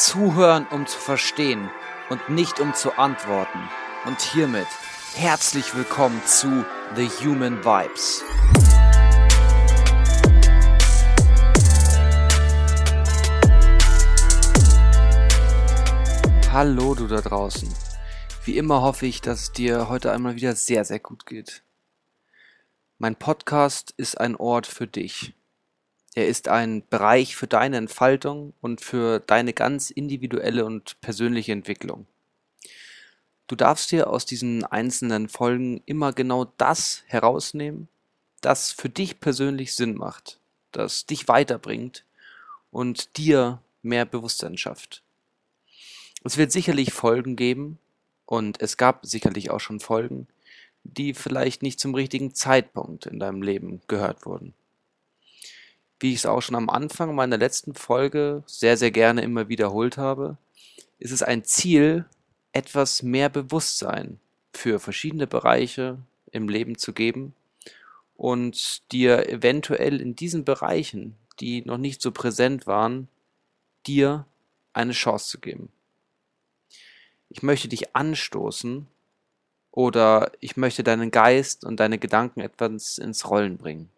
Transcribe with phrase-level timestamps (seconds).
[0.00, 1.68] Zuhören, um zu verstehen
[2.08, 3.58] und nicht um zu antworten.
[4.06, 4.66] Und hiermit
[5.14, 6.64] herzlich willkommen zu
[6.96, 8.24] The Human Vibes.
[16.50, 17.68] Hallo du da draußen.
[18.46, 21.62] Wie immer hoffe ich, dass es dir heute einmal wieder sehr, sehr gut geht.
[22.96, 25.34] Mein Podcast ist ein Ort für dich.
[26.14, 32.06] Er ist ein Bereich für deine Entfaltung und für deine ganz individuelle und persönliche Entwicklung.
[33.46, 37.88] Du darfst dir aus diesen einzelnen Folgen immer genau das herausnehmen,
[38.40, 40.40] das für dich persönlich Sinn macht,
[40.72, 42.04] das dich weiterbringt
[42.72, 45.02] und dir mehr Bewusstsein schafft.
[46.24, 47.78] Es wird sicherlich Folgen geben
[48.26, 50.26] und es gab sicherlich auch schon Folgen,
[50.82, 54.54] die vielleicht nicht zum richtigen Zeitpunkt in deinem Leben gehört wurden
[56.00, 59.98] wie ich es auch schon am Anfang meiner letzten Folge sehr, sehr gerne immer wiederholt
[59.98, 60.38] habe,
[60.98, 62.06] ist es ein Ziel,
[62.52, 64.18] etwas mehr Bewusstsein
[64.52, 65.98] für verschiedene Bereiche
[66.32, 67.34] im Leben zu geben
[68.16, 73.08] und dir eventuell in diesen Bereichen, die noch nicht so präsent waren,
[73.86, 74.26] dir
[74.72, 75.70] eine Chance zu geben.
[77.28, 78.86] Ich möchte dich anstoßen
[79.70, 83.88] oder ich möchte deinen Geist und deine Gedanken etwas ins Rollen bringen.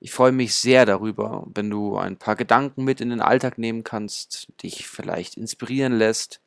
[0.00, 3.82] Ich freue mich sehr darüber, wenn du ein paar Gedanken mit in den Alltag nehmen
[3.82, 6.40] kannst, dich vielleicht inspirieren lässt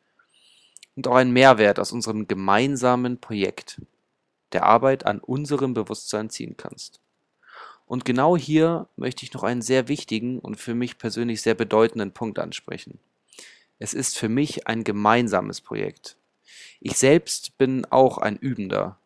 [0.95, 3.81] und auch einen Mehrwert aus unserem gemeinsamen Projekt
[4.53, 7.01] der Arbeit an unserem Bewusstsein ziehen kannst.
[7.85, 12.13] Und genau hier möchte ich noch einen sehr wichtigen und für mich persönlich sehr bedeutenden
[12.13, 12.99] Punkt ansprechen.
[13.79, 16.15] Es ist für mich ein gemeinsames Projekt.
[16.79, 18.97] Ich selbst bin auch ein Übender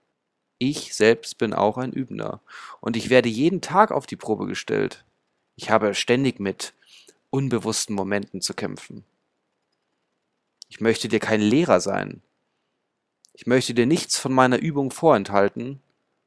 [0.58, 2.42] ich selbst bin auch ein Übender.
[2.82, 5.04] Und ich werde jeden Tag auf die Probe gestellt.
[5.56, 6.74] Ich habe ständig mit
[7.30, 9.04] unbewussten Momenten zu kämpfen.
[10.70, 12.22] Ich möchte dir kein Lehrer sein.
[13.34, 15.82] Ich möchte dir nichts von meiner Übung vorenthalten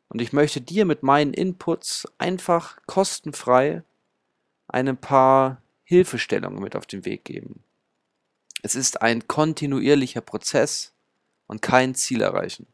[0.09, 3.83] und ich möchte dir mit meinen Inputs einfach kostenfrei
[4.69, 7.63] ein paar Hilfestellungen mit auf den Weg geben.
[8.63, 10.93] Es ist ein kontinuierlicher Prozess
[11.47, 12.67] und kein Ziel erreichen.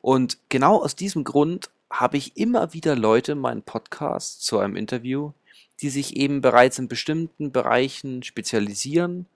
[0.00, 4.76] Und genau aus diesem Grund habe ich immer wieder Leute in meinen Podcast zu einem
[4.76, 5.32] Interview,
[5.80, 9.26] die sich eben bereits in bestimmten Bereichen spezialisieren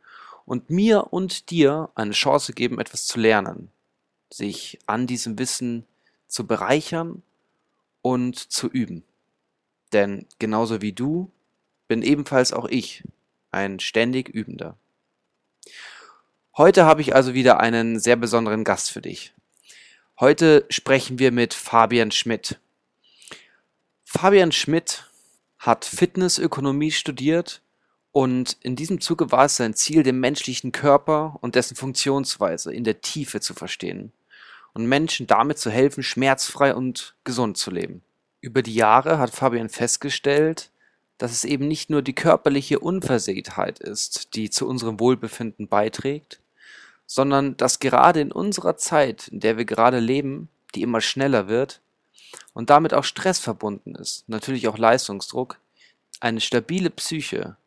[0.44, 3.70] und mir und dir eine Chance geben, etwas zu lernen,
[4.30, 5.86] sich an diesem Wissen
[6.26, 7.22] zu bereichern
[8.02, 9.04] und zu üben.
[9.92, 11.30] Denn genauso wie du
[11.88, 13.04] bin ebenfalls auch ich
[13.50, 14.76] ein ständig Übender.
[16.56, 19.32] Heute habe ich also wieder einen sehr besonderen Gast für dich.
[20.20, 22.60] Heute sprechen wir mit Fabian Schmidt.
[24.04, 25.08] Fabian Schmidt
[25.58, 27.62] hat Fitnessökonomie studiert
[28.12, 32.84] und in diesem Zuge war es sein Ziel, den menschlichen Körper und dessen Funktionsweise in
[32.84, 34.12] der Tiefe zu verstehen
[34.74, 38.02] und Menschen damit zu helfen, schmerzfrei und gesund zu leben.
[38.42, 40.70] Über die Jahre hat Fabian festgestellt,
[41.16, 46.41] dass es eben nicht nur die körperliche Unversehrtheit ist, die zu unserem Wohlbefinden beiträgt,
[47.14, 51.82] sondern dass gerade in unserer Zeit, in der wir gerade leben, die immer schneller wird
[52.54, 55.58] und damit auch Stress verbunden ist, natürlich auch Leistungsdruck,
[56.20, 57.58] eine stabile Psyche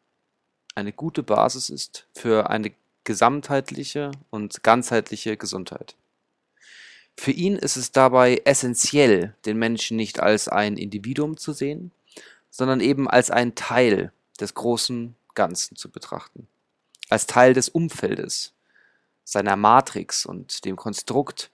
[0.73, 2.71] eine gute Basis ist für eine
[3.03, 5.95] gesamtheitliche und ganzheitliche Gesundheit.
[7.15, 11.91] Für ihn ist es dabei essentiell, den Menschen nicht als ein Individuum zu sehen,
[12.49, 16.47] sondern eben als einen Teil des großen Ganzen zu betrachten,
[17.09, 18.54] als Teil des Umfeldes,
[19.25, 21.51] seiner Matrix und dem Konstrukt,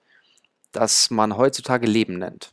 [0.70, 2.52] das man heutzutage Leben nennt.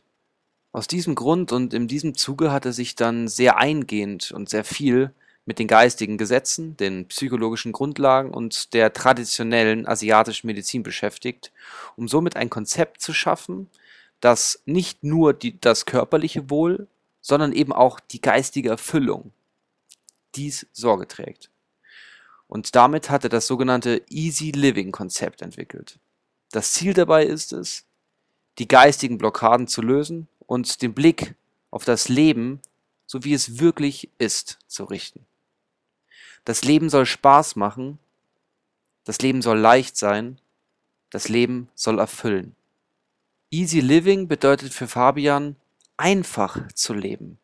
[0.72, 4.64] Aus diesem Grund und in diesem Zuge hat er sich dann sehr eingehend und sehr
[4.64, 5.12] viel
[5.44, 11.50] mit den geistigen Gesetzen, den psychologischen Grundlagen und der traditionellen asiatischen Medizin beschäftigt,
[11.96, 13.68] um somit ein Konzept zu schaffen,
[14.20, 16.86] das nicht nur die, das körperliche Wohl,
[17.20, 19.32] sondern eben auch die geistige Erfüllung
[20.34, 21.49] dies Sorge trägt.
[22.50, 26.00] Und damit hat er das sogenannte Easy Living Konzept entwickelt.
[26.50, 27.84] Das Ziel dabei ist es,
[28.58, 31.36] die geistigen Blockaden zu lösen und den Blick
[31.70, 32.60] auf das Leben,
[33.06, 35.24] so wie es wirklich ist, zu richten.
[36.44, 38.00] Das Leben soll Spaß machen,
[39.04, 40.40] das Leben soll leicht sein,
[41.10, 42.56] das Leben soll erfüllen.
[43.52, 45.54] Easy Living bedeutet für Fabian,
[45.96, 47.38] einfach zu leben.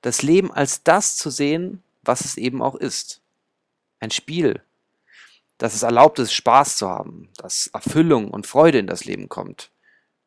[0.00, 3.20] Das Leben als das zu sehen, was es eben auch ist
[4.00, 4.62] ein Spiel,
[5.58, 9.70] dass es erlaubt ist, Spaß zu haben, dass Erfüllung und Freude in das Leben kommt,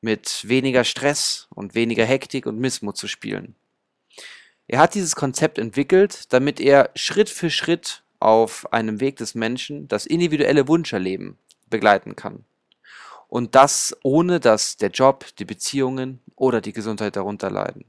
[0.01, 3.55] mit weniger Stress und weniger Hektik und Missmut zu spielen.
[4.67, 9.87] Er hat dieses Konzept entwickelt, damit er Schritt für Schritt auf einem Weg des Menschen
[9.87, 11.37] das individuelle Wunscherleben
[11.69, 12.45] begleiten kann.
[13.27, 17.85] Und das ohne dass der Job, die Beziehungen oder die Gesundheit darunter leiden.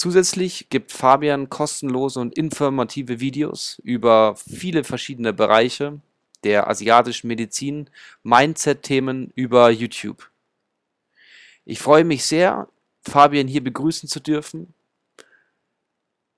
[0.00, 6.00] Zusätzlich gibt Fabian kostenlose und informative Videos über viele verschiedene Bereiche
[6.42, 7.90] der asiatischen Medizin,
[8.22, 10.30] Mindset-Themen über YouTube.
[11.66, 12.70] Ich freue mich sehr,
[13.06, 14.72] Fabian hier begrüßen zu dürfen.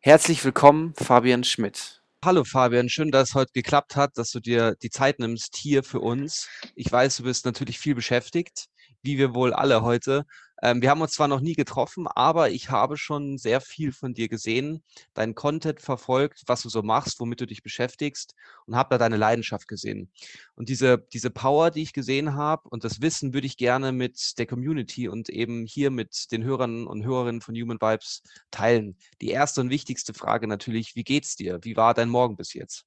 [0.01, 2.03] Herzlich willkommen, Fabian Schmidt.
[2.25, 5.85] Hallo Fabian, schön, dass es heute geklappt hat, dass du dir die Zeit nimmst hier
[5.85, 6.49] für uns.
[6.75, 8.67] Ich weiß, du bist natürlich viel beschäftigt,
[9.03, 10.27] wie wir wohl alle heute.
[10.63, 14.15] Ähm, wir haben uns zwar noch nie getroffen, aber ich habe schon sehr viel von
[14.15, 14.83] dir gesehen,
[15.13, 18.37] deinen Content verfolgt, was du so machst, womit du dich beschäftigst
[18.67, 20.11] und habe da deine Leidenschaft gesehen.
[20.55, 24.39] Und diese, diese Power, die ich gesehen habe und das Wissen würde ich gerne mit
[24.39, 28.23] der Community und eben hier mit den Hörern und Hörerinnen von Human Vibes
[28.53, 28.97] teilen.
[29.21, 31.59] Die erste und wichtigste Frage natürlich, wie geht's dir?
[31.63, 32.87] Wie war dein Morgen bis jetzt?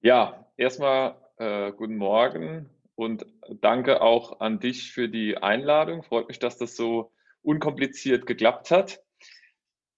[0.00, 3.26] Ja, erstmal äh, guten Morgen und
[3.60, 6.02] danke auch an dich für die Einladung.
[6.02, 7.12] Freut mich, dass das so
[7.42, 9.00] unkompliziert geklappt hat.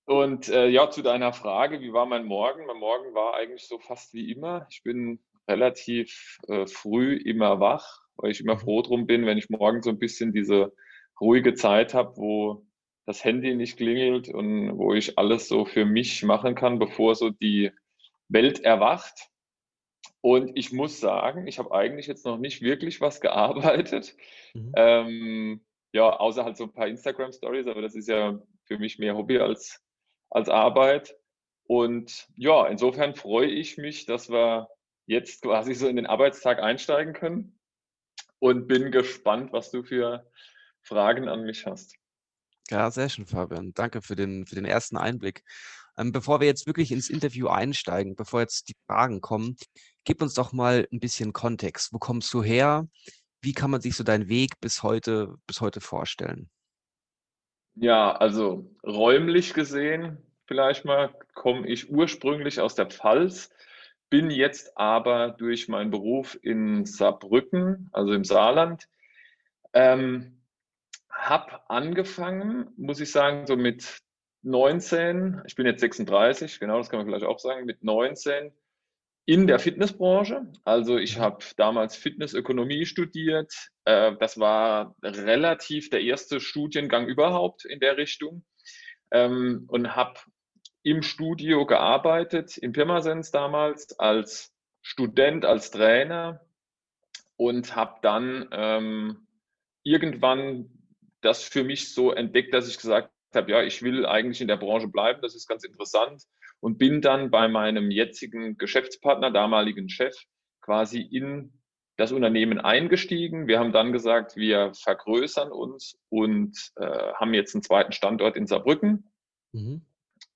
[0.05, 2.67] Und äh, ja, zu deiner Frage, wie war mein Morgen?
[2.67, 4.67] Mein Morgen war eigentlich so fast wie immer.
[4.71, 8.61] Ich bin relativ äh, früh immer wach, weil ich immer mhm.
[8.61, 10.73] froh drum bin, wenn ich morgen so ein bisschen diese
[11.21, 12.67] ruhige Zeit habe, wo
[13.07, 17.31] das Handy nicht klingelt und wo ich alles so für mich machen kann, bevor so
[17.31, 17.71] die
[18.29, 19.29] Welt erwacht.
[20.29, 24.15] Und ich muss sagen, ich habe eigentlich jetzt noch nicht wirklich was gearbeitet.
[24.53, 24.73] Mhm.
[24.77, 25.61] Ähm,
[25.93, 29.39] ja, außer halt so ein paar Instagram-Stories, aber das ist ja für mich mehr Hobby
[29.39, 29.83] als,
[30.29, 31.17] als Arbeit.
[31.63, 34.69] Und ja, insofern freue ich mich, dass wir
[35.07, 37.59] jetzt quasi so in den Arbeitstag einsteigen können
[38.39, 40.31] und bin gespannt, was du für
[40.83, 41.97] Fragen an mich hast.
[42.69, 43.73] Ja, sehr schön, Fabian.
[43.73, 45.43] Danke für den, für den ersten Einblick.
[45.99, 49.57] Ähm, bevor wir jetzt wirklich ins Interview einsteigen, bevor jetzt die Fragen kommen,
[50.05, 51.93] gib uns doch mal ein bisschen Kontext.
[51.93, 52.89] Wo kommst du her?
[53.41, 56.51] Wie kann man sich so deinen Weg bis heute, bis heute vorstellen?
[57.75, 63.51] Ja, also räumlich gesehen, vielleicht mal, komme ich ursprünglich aus der Pfalz,
[64.11, 68.89] bin jetzt aber durch meinen Beruf in Saarbrücken, also im Saarland,
[69.75, 70.41] ähm,
[71.09, 74.03] habe angefangen, muss ich sagen, so mit
[74.43, 78.53] 19, ich bin jetzt 36, genau, das kann man vielleicht auch sagen, mit 19
[79.29, 80.47] in der Fitnessbranche.
[80.65, 81.21] Also ich mhm.
[81.21, 83.53] habe damals Fitnessökonomie studiert.
[83.85, 88.47] Äh, das war relativ der erste Studiengang überhaupt in der Richtung
[89.11, 90.19] ähm, und habe
[90.83, 96.41] im Studio gearbeitet, in Pirmasens damals als Student, als Trainer
[97.37, 99.27] und habe dann ähm,
[99.83, 100.71] irgendwann
[101.21, 104.57] das für mich so entdeckt, dass ich gesagt habe, ja, ich will eigentlich in der
[104.57, 106.25] Branche bleiben, das ist ganz interessant
[106.61, 110.17] und bin dann bei meinem jetzigen Geschäftspartner, damaligen Chef,
[110.61, 111.53] quasi in
[111.97, 113.49] das Unternehmen eingestiegen.
[113.49, 118.47] Wir haben dann gesagt, wir vergrößern uns und äh, haben jetzt einen zweiten Standort in
[118.47, 119.11] Saarbrücken.
[119.53, 119.83] Mhm.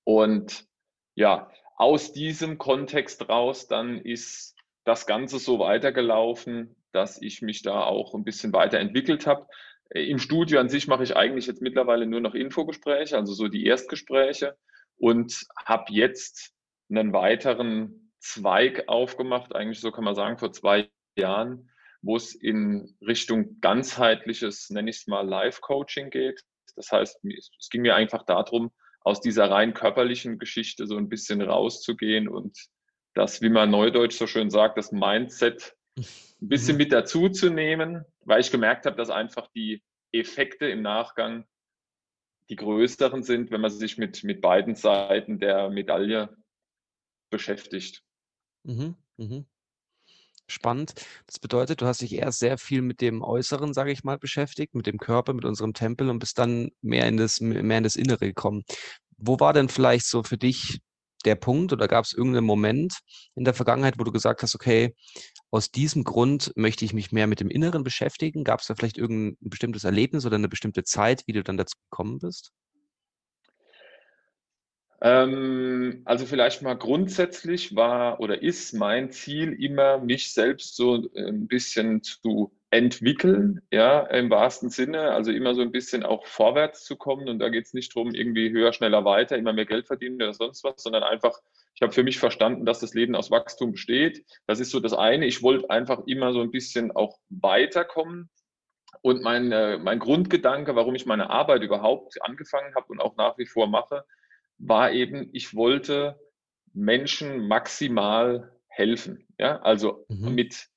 [0.03, 0.65] Und
[1.15, 7.83] ja, aus diesem Kontext raus, dann ist das Ganze so weitergelaufen, dass ich mich da
[7.83, 9.47] auch ein bisschen weiterentwickelt habe.
[9.89, 13.65] Im Studio an sich mache ich eigentlich jetzt mittlerweile nur noch Infogespräche, also so die
[13.65, 14.57] Erstgespräche
[15.03, 16.53] und habe jetzt
[16.89, 21.69] einen weiteren Zweig aufgemacht, eigentlich so kann man sagen, vor zwei Jahren,
[22.01, 26.41] wo es in Richtung ganzheitliches, nenne ich es mal, Live-Coaching geht.
[26.77, 31.41] Das heißt, es ging mir einfach darum, aus dieser rein körperlichen Geschichte so ein bisschen
[31.41, 32.57] rauszugehen und
[33.13, 36.05] das, wie man neudeutsch so schön sagt, das Mindset ein
[36.39, 36.77] bisschen mhm.
[36.77, 39.83] mit dazu zu nehmen, weil ich gemerkt habe, dass einfach die
[40.13, 41.45] Effekte im Nachgang
[42.49, 46.35] die größeren sind, wenn man sich mit, mit beiden Seiten der Medaille
[47.29, 48.03] beschäftigt.
[48.63, 49.45] Mhm, mhm.
[50.47, 50.93] Spannend.
[51.25, 54.75] Das bedeutet, du hast dich erst sehr viel mit dem Äußeren, sage ich mal, beschäftigt,
[54.75, 57.95] mit dem Körper, mit unserem Tempel und bist dann mehr in das, mehr in das
[57.95, 58.63] Innere gekommen.
[59.17, 60.79] Wo war denn vielleicht so für dich
[61.23, 62.99] der Punkt oder gab es irgendeinen Moment
[63.35, 64.93] in der Vergangenheit, wo du gesagt hast, okay,
[65.53, 68.43] aus diesem Grund möchte ich mich mehr mit dem Inneren beschäftigen?
[68.43, 71.77] Gab es da vielleicht irgendein bestimmtes Erlebnis oder eine bestimmte Zeit, wie du dann dazu
[71.91, 72.51] gekommen bist?
[75.01, 81.27] Ähm, also vielleicht mal grundsätzlich war oder ist mein Ziel immer, mich selbst so äh,
[81.27, 86.83] ein bisschen zu entwickeln, ja, im wahrsten Sinne, also immer so ein bisschen auch vorwärts
[86.83, 87.29] zu kommen.
[87.29, 90.33] Und da geht es nicht darum, irgendwie höher, schneller, weiter, immer mehr Geld verdienen oder
[90.33, 91.37] sonst was, sondern einfach,
[91.75, 94.23] ich habe für mich verstanden, dass das Leben aus Wachstum besteht.
[94.45, 95.25] Das ist so das eine.
[95.25, 98.29] Ich wollte einfach immer so ein bisschen auch weiterkommen.
[99.01, 103.37] Und mein, äh, mein Grundgedanke, warum ich meine Arbeit überhaupt angefangen habe und auch nach
[103.37, 104.05] wie vor mache,
[104.59, 106.19] war eben, ich wollte
[106.73, 109.27] Menschen maximal helfen.
[109.39, 110.35] Ja, also mhm.
[110.35, 110.67] mit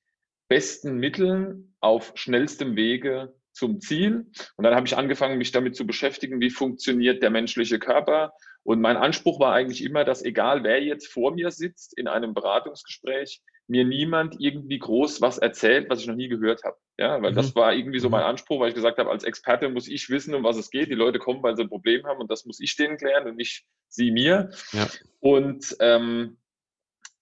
[0.48, 4.26] besten Mitteln auf schnellstem Wege zum Ziel.
[4.56, 8.32] Und dann habe ich angefangen, mich damit zu beschäftigen, wie funktioniert der menschliche Körper.
[8.66, 12.35] Und mein Anspruch war eigentlich immer, dass egal wer jetzt vor mir sitzt in einem
[12.35, 16.76] Beratungsgespräch, mir niemand irgendwie groß was erzählt, was ich noch nie gehört habe.
[16.99, 17.37] Ja, weil mhm.
[17.37, 18.30] das war irgendwie so mein mhm.
[18.30, 20.90] Anspruch, weil ich gesagt habe, als Experte muss ich wissen, um was es geht.
[20.90, 23.37] Die Leute kommen, weil sie ein Problem haben und das muss ich denen klären und
[23.37, 24.50] nicht sie mir.
[24.73, 24.88] Ja.
[25.20, 26.38] Und ähm,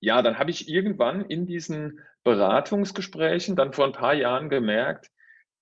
[0.00, 5.10] ja, dann habe ich irgendwann in diesen Beratungsgesprächen dann vor ein paar Jahren gemerkt,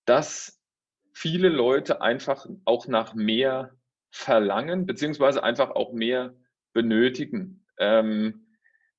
[0.05, 0.61] dass
[1.13, 3.75] viele Leute einfach auch nach mehr
[4.13, 6.35] verlangen, beziehungsweise einfach auch mehr
[6.73, 7.67] benötigen.
[7.79, 8.47] Ähm,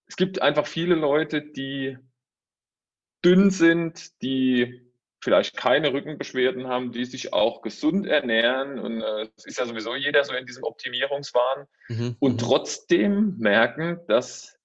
[0.06, 1.98] es gibt einfach viele Leute, die
[3.24, 4.92] dünn sind, die
[5.24, 8.80] vielleicht keine Rückenbeschwerden haben, die sich auch gesund ernähren.
[8.80, 12.18] Und äh, es ist ja sowieso jeder so in diesem Optimierungswahn mhm.
[12.20, 12.38] und mhm.
[12.40, 14.60] trotzdem merken, dass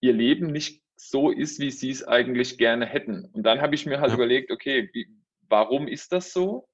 [0.00, 3.26] ihr Leben nicht so ist, wie sie es eigentlich gerne hätten.
[3.26, 4.16] Und dann habe ich mir halt ja.
[4.16, 5.06] überlegt, okay, wie,
[5.48, 6.66] warum ist das so?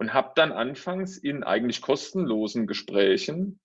[0.00, 3.60] Und habe dann anfangs in eigentlich kostenlosen Gesprächen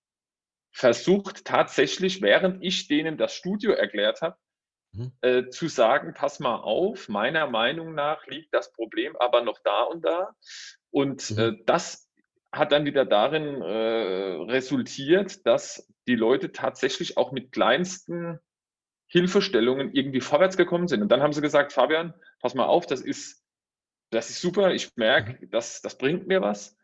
[0.69, 4.35] versucht, tatsächlich, während ich denen das Studio erklärt habe,
[4.91, 5.13] mhm.
[5.21, 9.83] äh, zu sagen, pass mal auf, meiner Meinung nach liegt das Problem aber noch da
[9.83, 10.35] und da.
[10.91, 11.39] Und mhm.
[11.39, 12.11] äh, das
[12.51, 18.39] hat dann wieder darin äh, resultiert, dass die Leute tatsächlich auch mit kleinsten
[19.07, 21.01] Hilfestellungen irgendwie vorwärts gekommen sind.
[21.01, 23.44] Und dann haben sie gesagt, Fabian, pass mal auf, das ist,
[24.15, 25.49] das ist super, ich merke, mhm.
[25.51, 26.77] das, das bringt mir was.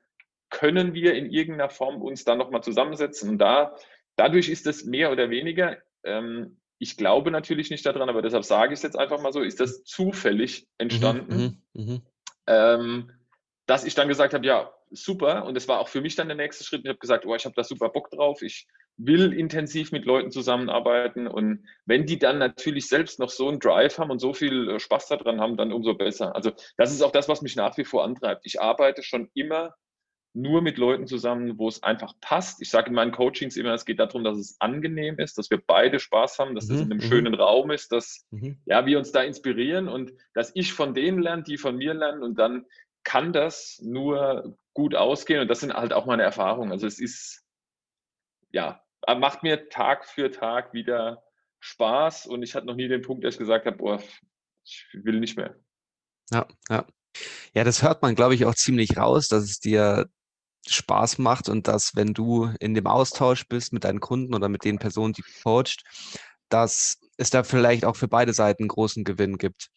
[0.50, 3.30] Können wir in irgendeiner Form uns da nochmal zusammensetzen?
[3.30, 3.76] Und da,
[4.18, 8.74] dadurch ist es mehr oder weniger, ähm, ich glaube natürlich nicht daran, aber deshalb sage
[8.74, 12.02] ich es jetzt einfach mal so, ist das zufällig entstanden, mhm, mh, mh.
[12.48, 13.12] Ähm,
[13.66, 15.46] dass ich dann gesagt habe, ja, super.
[15.46, 16.82] Und das war auch für mich dann der nächste Schritt.
[16.84, 18.42] Ich habe gesagt, oh, ich habe da super Bock drauf.
[18.42, 18.68] Ich
[19.06, 21.28] will intensiv mit Leuten zusammenarbeiten.
[21.28, 24.80] Und wenn die dann natürlich selbst noch so einen Drive haben und so viel äh,
[24.80, 26.36] Spaß daran haben, dann umso besser.
[26.36, 28.46] Also das ist auch das, was mich nach wie vor antreibt.
[28.46, 29.76] Ich arbeite schon immer
[30.34, 32.62] nur mit Leuten zusammen, wo es einfach passt.
[32.62, 35.62] Ich sage in meinen Coachings immer, es geht darum, dass es angenehm ist, dass wir
[35.66, 37.10] beide Spaß haben, dass mhm, das in einem mhm.
[37.10, 38.58] schönen Raum ist, dass mhm.
[38.66, 42.24] ja, wir uns da inspirieren und dass ich von denen lerne, die von mir lernen
[42.24, 42.66] und dann
[43.04, 46.72] kann das nur gut ausgehen und das sind halt auch meine Erfahrungen.
[46.72, 47.44] Also es ist,
[48.52, 51.24] ja, macht mir Tag für Tag wieder
[51.60, 54.02] Spaß und ich hatte noch nie den Punkt, dass ich gesagt habe, boah,
[54.64, 55.56] ich will nicht mehr.
[56.32, 56.86] Ja, ja.
[57.54, 60.08] Ja, das hört man, glaube ich, auch ziemlich raus, dass es dir
[60.68, 64.64] Spaß macht und dass, wenn du in dem Austausch bist mit deinen Kunden oder mit
[64.64, 65.84] den Personen, die du coacht,
[66.50, 69.70] dass es da vielleicht auch für beide Seiten großen Gewinn gibt.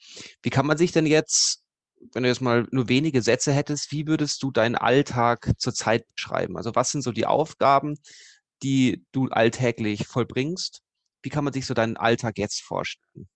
[0.42, 1.64] Wie kann man sich denn jetzt
[2.12, 6.56] wenn du jetzt mal nur wenige Sätze hättest, wie würdest du deinen Alltag zurzeit beschreiben?
[6.56, 7.98] Also was sind so die Aufgaben,
[8.62, 10.82] die du alltäglich vollbringst?
[11.22, 13.28] Wie kann man sich so deinen Alltag jetzt vorstellen?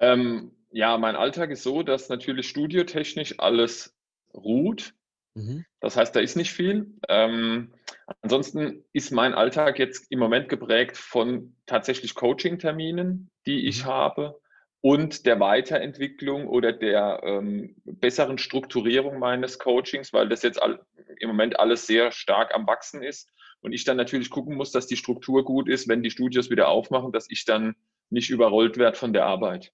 [0.00, 3.94] Ähm, ja, mein Alltag ist so, dass natürlich studiotechnisch alles
[4.34, 4.94] ruht.
[5.34, 5.64] Mhm.
[5.80, 6.94] Das heißt, da ist nicht viel.
[7.08, 7.72] Ähm,
[8.20, 13.88] ansonsten ist mein Alltag jetzt im Moment geprägt von tatsächlich Coaching-Terminen, die ich mhm.
[13.88, 14.40] habe
[14.80, 20.84] und der Weiterentwicklung oder der ähm, besseren Strukturierung meines Coachings, weil das jetzt all,
[21.18, 23.30] im Moment alles sehr stark am Wachsen ist
[23.62, 26.68] und ich dann natürlich gucken muss, dass die Struktur gut ist, wenn die Studios wieder
[26.68, 27.74] aufmachen, dass ich dann
[28.10, 29.72] nicht überrollt werde von der Arbeit.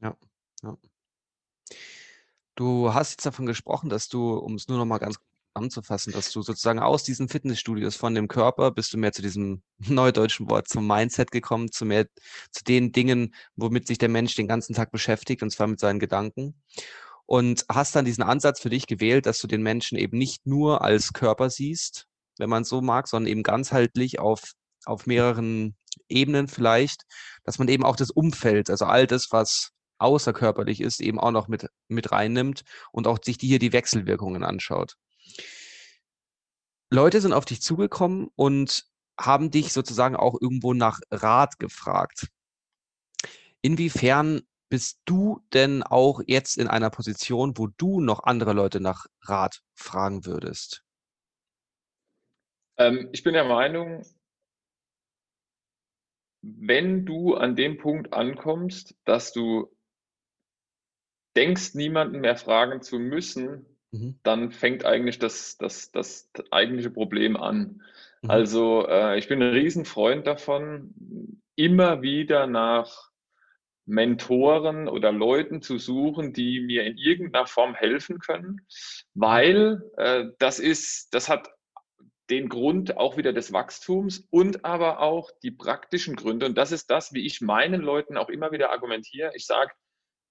[0.00, 0.16] Ja,
[0.62, 0.76] ja.
[2.54, 5.18] Du hast jetzt davon gesprochen, dass du, um es nur noch mal ganz
[5.54, 9.62] zusammenzufassen, dass du sozusagen aus diesen Fitnessstudios von dem Körper bist du mehr zu diesem
[9.78, 12.06] neudeutschen Wort zum Mindset gekommen, zu mehr
[12.50, 15.98] zu den Dingen, womit sich der Mensch den ganzen Tag beschäftigt, und zwar mit seinen
[15.98, 16.54] Gedanken.
[17.26, 20.82] Und hast dann diesen Ansatz für dich gewählt, dass du den Menschen eben nicht nur
[20.82, 22.06] als Körper siehst,
[22.38, 24.52] wenn man so mag, sondern eben ganzheitlich auf,
[24.84, 25.76] auf mehreren
[26.08, 27.02] Ebenen vielleicht,
[27.44, 31.48] dass man eben auch das Umfeld, also all das, was außerkörperlich ist, eben auch noch
[31.48, 32.62] mit, mit reinnimmt
[32.92, 34.96] und auch sich die hier die Wechselwirkungen anschaut.
[36.90, 38.84] Leute sind auf dich zugekommen und
[39.18, 42.28] haben dich sozusagen auch irgendwo nach Rat gefragt.
[43.62, 49.06] Inwiefern bist du denn auch jetzt in einer Position, wo du noch andere Leute nach
[49.22, 50.83] Rat fragen würdest?
[52.78, 54.04] Ähm, ich bin der Meinung,
[56.42, 59.74] wenn du an dem Punkt ankommst, dass du
[61.36, 64.18] denkst, niemanden mehr fragen zu müssen, Mhm.
[64.24, 67.82] dann fängt eigentlich das, das, das eigentliche Problem an.
[68.22, 68.30] Mhm.
[68.30, 73.10] Also äh, ich bin ein Riesenfreund davon, immer wieder nach
[73.86, 78.66] Mentoren oder Leuten zu suchen, die mir in irgendeiner Form helfen können,
[79.14, 81.48] weil äh, das ist, das hat
[82.30, 86.46] den Grund auch wieder des Wachstums und aber auch die praktischen Gründe.
[86.46, 89.32] Und das ist das, wie ich meinen Leuten auch immer wieder argumentiere.
[89.34, 89.72] Ich sage,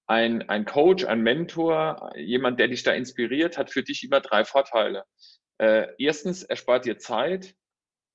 [0.06, 4.44] ein, ein Coach, ein Mentor, jemand, der dich da inspiriert, hat für dich immer drei
[4.44, 5.04] Vorteile.
[5.58, 7.54] Äh, erstens, er spart dir Zeit,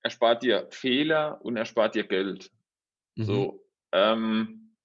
[0.04, 2.52] er spart dir Fehler und er spart dir Geld.
[3.16, 3.24] Mhm.
[3.24, 4.76] So, ähm,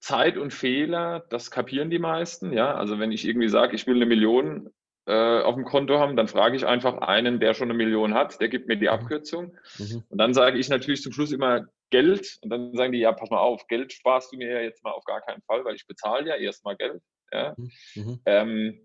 [0.00, 2.74] Zeit und Fehler, das kapieren die meisten, ja.
[2.74, 4.70] Also wenn ich irgendwie sage, ich will eine Million
[5.06, 8.40] äh, auf dem Konto haben, dann frage ich einfach einen, der schon eine Million hat,
[8.40, 8.92] der gibt mir die mhm.
[8.92, 9.56] Abkürzung.
[9.78, 10.04] Mhm.
[10.08, 12.38] Und dann sage ich natürlich zum Schluss immer Geld.
[12.42, 14.92] Und dann sagen die, ja, pass mal auf, Geld sparst du mir ja jetzt mal
[14.92, 17.02] auf gar keinen Fall, weil ich bezahle ja erstmal Geld.
[17.32, 17.54] Ja.
[17.56, 17.70] Mhm.
[17.94, 18.20] mhm.
[18.26, 18.80] Ähm,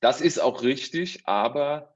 [0.00, 1.94] das ist auch richtig, aber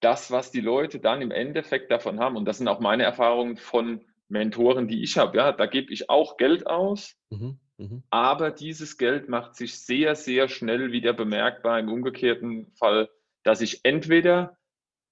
[0.00, 3.56] das, was die Leute dann im Endeffekt davon haben, und das sind auch meine Erfahrungen
[3.56, 7.58] von Mentoren, die ich habe, ja, da gebe ich auch Geld aus, mhm.
[7.78, 8.02] Mhm.
[8.10, 13.08] Aber dieses Geld macht sich sehr, sehr schnell wieder bemerkbar im umgekehrten Fall,
[13.42, 14.56] dass ich entweder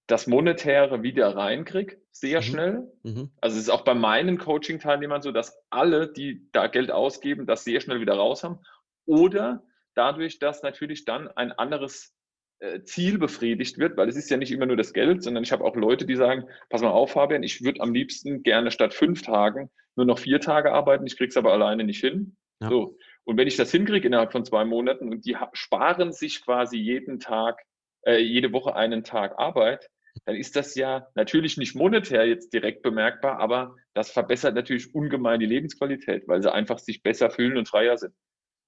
[0.07, 2.45] das Monetäre wieder reinkriege, sehr mhm.
[2.45, 2.93] schnell.
[3.03, 3.31] Mhm.
[3.41, 7.65] Also es ist auch bei meinen Coaching-Teilnehmern so, dass alle, die da Geld ausgeben, das
[7.65, 8.61] sehr schnell wieder raus haben.
[9.07, 9.63] Oder
[9.95, 12.15] dadurch, dass natürlich dann ein anderes
[12.61, 15.53] äh, Ziel befriedigt wird, weil es ist ja nicht immer nur das Geld, sondern ich
[15.53, 18.95] habe auch Leute, die sagen, pass mal auf, Fabian, ich würde am liebsten gerne statt
[18.95, 22.37] fünf Tagen nur noch vier Tage arbeiten, ich kriege es aber alleine nicht hin.
[22.61, 22.69] Ja.
[22.69, 22.97] So.
[23.25, 27.21] Und wenn ich das hinkriege innerhalb von zwei Monaten und die sparen sich quasi jeden
[27.21, 27.63] Tag,
[28.07, 29.89] äh, jede Woche einen Tag Arbeit,
[30.27, 35.41] dann ist das ja natürlich nicht monetär jetzt direkt bemerkbar, aber das verbessert natürlich ungemein
[35.41, 38.15] die Lebensqualität, weil sie einfach sich besser fühlen und freier sind.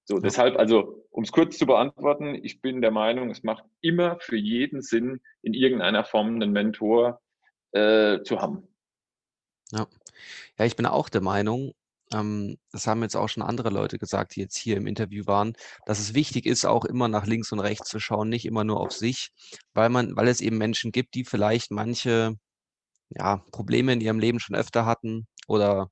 [0.08, 4.20] So, deshalb, also, um es kurz zu beantworten, ich bin der Meinung, es macht immer
[4.20, 7.20] für jeden Sinn, in irgendeiner Form einen Mentor
[7.72, 8.68] äh, zu haben.
[9.72, 9.88] Ja.
[10.58, 11.74] ja, ich bin auch der Meinung,
[12.12, 15.54] ähm, das haben jetzt auch schon andere Leute gesagt, die jetzt hier im Interview waren,
[15.86, 18.80] dass es wichtig ist, auch immer nach links und rechts zu schauen, nicht immer nur
[18.80, 19.30] auf sich,
[19.74, 22.36] weil man, weil es eben Menschen gibt, die vielleicht manche
[23.10, 25.90] ja, Probleme in ihrem Leben schon öfter hatten oder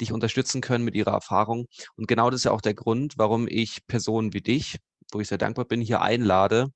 [0.00, 1.66] dich unterstützen können mit ihrer Erfahrung.
[1.96, 4.78] Und genau das ist ja auch der Grund, warum ich Personen wie dich,
[5.12, 6.68] wo ich sehr dankbar bin, hier einlade,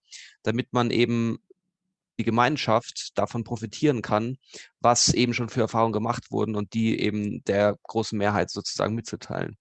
[0.42, 1.38] damit man eben
[2.18, 4.36] die Gemeinschaft davon profitieren kann,
[4.80, 9.56] was eben schon für Erfahrungen gemacht wurden und die eben der großen Mehrheit sozusagen mitzuteilen.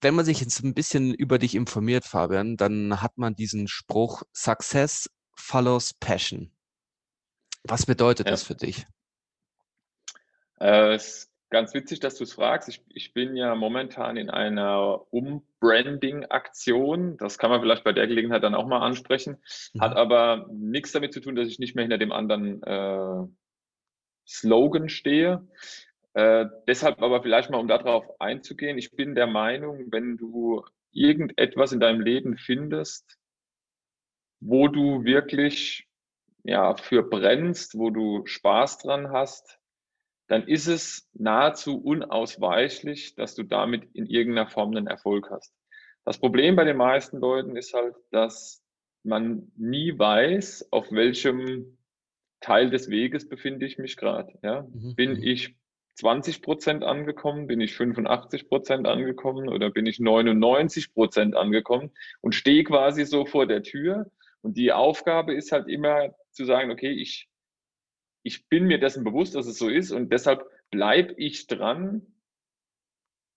[0.00, 4.22] Wenn man sich jetzt ein bisschen über dich informiert, Fabian, dann hat man diesen Spruch
[4.32, 6.52] Success follows Passion.
[7.64, 8.30] Was bedeutet ja.
[8.30, 8.86] das für dich?
[10.60, 12.68] Äh, es Ganz witzig, dass du es fragst.
[12.68, 17.16] Ich, ich bin ja momentan in einer Umbranding-Aktion.
[17.16, 19.38] Das kann man vielleicht bei der Gelegenheit dann auch mal ansprechen.
[19.72, 19.80] Mhm.
[19.80, 23.26] Hat aber nichts damit zu tun, dass ich nicht mehr hinter dem anderen äh,
[24.26, 25.48] Slogan stehe.
[26.12, 28.76] Äh, deshalb aber vielleicht mal, um darauf einzugehen.
[28.76, 33.16] Ich bin der Meinung, wenn du irgendetwas in deinem Leben findest,
[34.40, 35.88] wo du wirklich
[36.44, 39.57] ja, für brennst, wo du Spaß dran hast,
[40.28, 45.54] dann ist es nahezu unausweichlich, dass du damit in irgendeiner Form einen Erfolg hast.
[46.04, 48.62] Das Problem bei den meisten Leuten ist halt, dass
[49.02, 51.78] man nie weiß, auf welchem
[52.40, 54.38] Teil des Weges befinde ich mich gerade.
[54.42, 54.62] Ja?
[54.62, 54.94] Mhm.
[54.94, 55.22] Bin mhm.
[55.22, 55.56] ich
[55.94, 57.46] 20 Prozent angekommen?
[57.46, 63.24] Bin ich 85 Prozent angekommen oder bin ich 99 Prozent angekommen und stehe quasi so
[63.26, 64.10] vor der Tür?
[64.42, 67.28] Und die Aufgabe ist halt immer zu sagen, okay, ich
[68.28, 72.06] ich bin mir dessen bewusst, dass es so ist und deshalb bleibe ich dran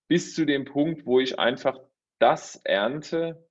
[0.09, 1.79] bis zu dem Punkt, wo ich einfach
[2.19, 3.47] das ernte,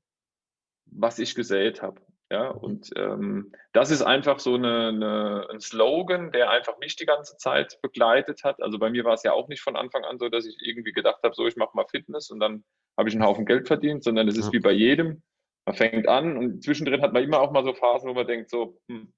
[0.84, 2.02] was ich gesät habe.
[2.30, 7.06] Ja, und ähm, das ist einfach so eine, eine, ein Slogan, der einfach mich die
[7.06, 8.62] ganze Zeit begleitet hat.
[8.62, 10.92] Also bei mir war es ja auch nicht von Anfang an so, dass ich irgendwie
[10.92, 12.62] gedacht habe, so ich mache mal Fitness und dann
[12.96, 14.52] habe ich einen Haufen Geld verdient, sondern es ist ja.
[14.52, 15.22] wie bei jedem.
[15.64, 18.50] Man fängt an und zwischendrin hat man immer auch mal so Phasen, wo man denkt,
[18.50, 19.12] so, hm,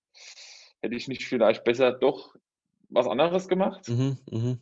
[0.82, 2.34] hätte ich nicht vielleicht besser doch
[2.90, 3.88] was anderes gemacht?
[3.88, 4.58] Mhm, mh.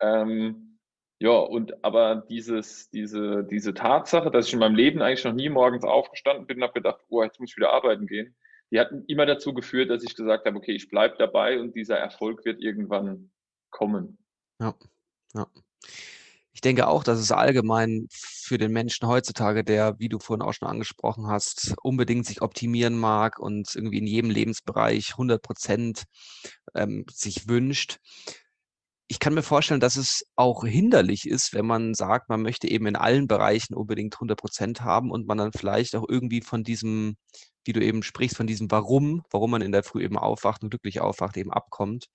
[0.00, 0.78] ähm,
[1.20, 5.48] ja, und aber dieses, diese, diese Tatsache, dass ich in meinem Leben eigentlich noch nie
[5.48, 8.36] morgens aufgestanden bin und habe gedacht, oh, jetzt muss ich wieder arbeiten gehen,
[8.70, 11.96] die hat immer dazu geführt, dass ich gesagt habe, okay, ich bleibe dabei und dieser
[11.96, 13.30] Erfolg wird irgendwann
[13.70, 14.18] kommen.
[14.60, 14.74] Ja,
[15.34, 15.46] ja.
[16.64, 20.54] Ich denke auch, dass es allgemein für den Menschen heutzutage, der, wie du vorhin auch
[20.54, 26.04] schon angesprochen hast, unbedingt sich optimieren mag und irgendwie in jedem Lebensbereich 100 Prozent
[26.74, 27.98] ähm, sich wünscht.
[29.08, 32.86] Ich kann mir vorstellen, dass es auch hinderlich ist, wenn man sagt, man möchte eben
[32.86, 37.18] in allen Bereichen unbedingt 100 Prozent haben und man dann vielleicht auch irgendwie von diesem,
[37.66, 40.70] wie du eben sprichst, von diesem Warum, warum man in der Früh eben aufwacht und
[40.70, 42.06] glücklich aufwacht, eben abkommt.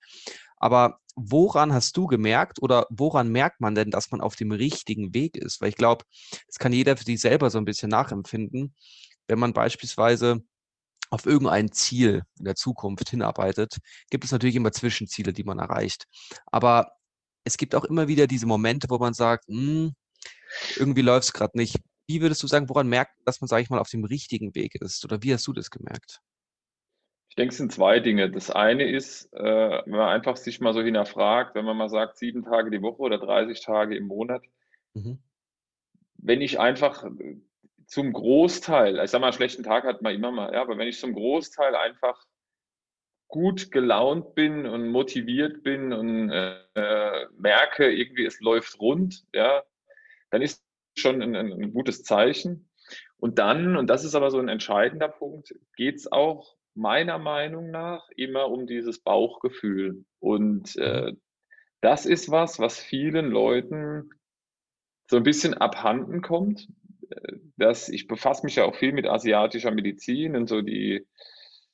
[0.60, 5.14] Aber woran hast du gemerkt oder woran merkt man denn, dass man auf dem richtigen
[5.14, 5.60] Weg ist?
[5.60, 6.04] Weil ich glaube,
[6.46, 8.74] das kann jeder für sich selber so ein bisschen nachempfinden.
[9.26, 10.42] Wenn man beispielsweise
[11.10, 13.78] auf irgendein Ziel in der Zukunft hinarbeitet,
[14.10, 16.06] gibt es natürlich immer Zwischenziele, die man erreicht.
[16.46, 16.92] Aber
[17.44, 19.92] es gibt auch immer wieder diese Momente, wo man sagt, hm,
[20.76, 21.76] irgendwie läuft es gerade nicht.
[22.06, 24.74] Wie würdest du sagen, woran merkt, dass man, sage ich mal, auf dem richtigen Weg
[24.76, 25.04] ist?
[25.04, 26.20] Oder wie hast du das gemerkt?
[27.30, 28.28] Ich denke, es sind zwei Dinge.
[28.28, 32.18] Das eine ist, äh, wenn man einfach sich mal so hinterfragt, wenn man mal sagt,
[32.18, 34.42] sieben Tage die Woche oder 30 Tage im Monat,
[34.94, 35.20] mhm.
[36.16, 37.04] wenn ich einfach
[37.86, 40.88] zum Großteil, ich sag mal, einen schlechten Tag hat man immer mal, ja, aber wenn
[40.88, 42.24] ich zum Großteil einfach
[43.28, 49.62] gut gelaunt bin und motiviert bin und äh, merke, irgendwie es läuft rund, ja,
[50.30, 50.64] dann ist
[50.98, 52.68] schon ein, ein gutes Zeichen.
[53.18, 57.70] Und dann, und das ist aber so ein entscheidender Punkt, geht es auch meiner Meinung
[57.70, 60.04] nach immer um dieses Bauchgefühl.
[60.18, 61.12] Und äh,
[61.80, 64.10] das ist was, was vielen Leuten
[65.08, 66.68] so ein bisschen abhanden kommt
[67.56, 71.06] dass ich befasse mich ja auch viel mit asiatischer Medizin und so die,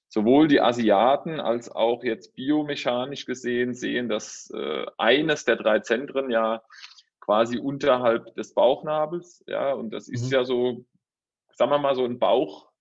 [0.08, 6.30] sowohl die Asiaten als auch jetzt biomechanisch gesehen sehen, dass äh, eines der drei Zentren
[6.30, 6.62] ja
[7.20, 10.32] quasi unterhalb des Bauchnabels, ja, und das ist mhm.
[10.32, 10.84] ja so,
[11.54, 12.18] sagen wir mal, so ein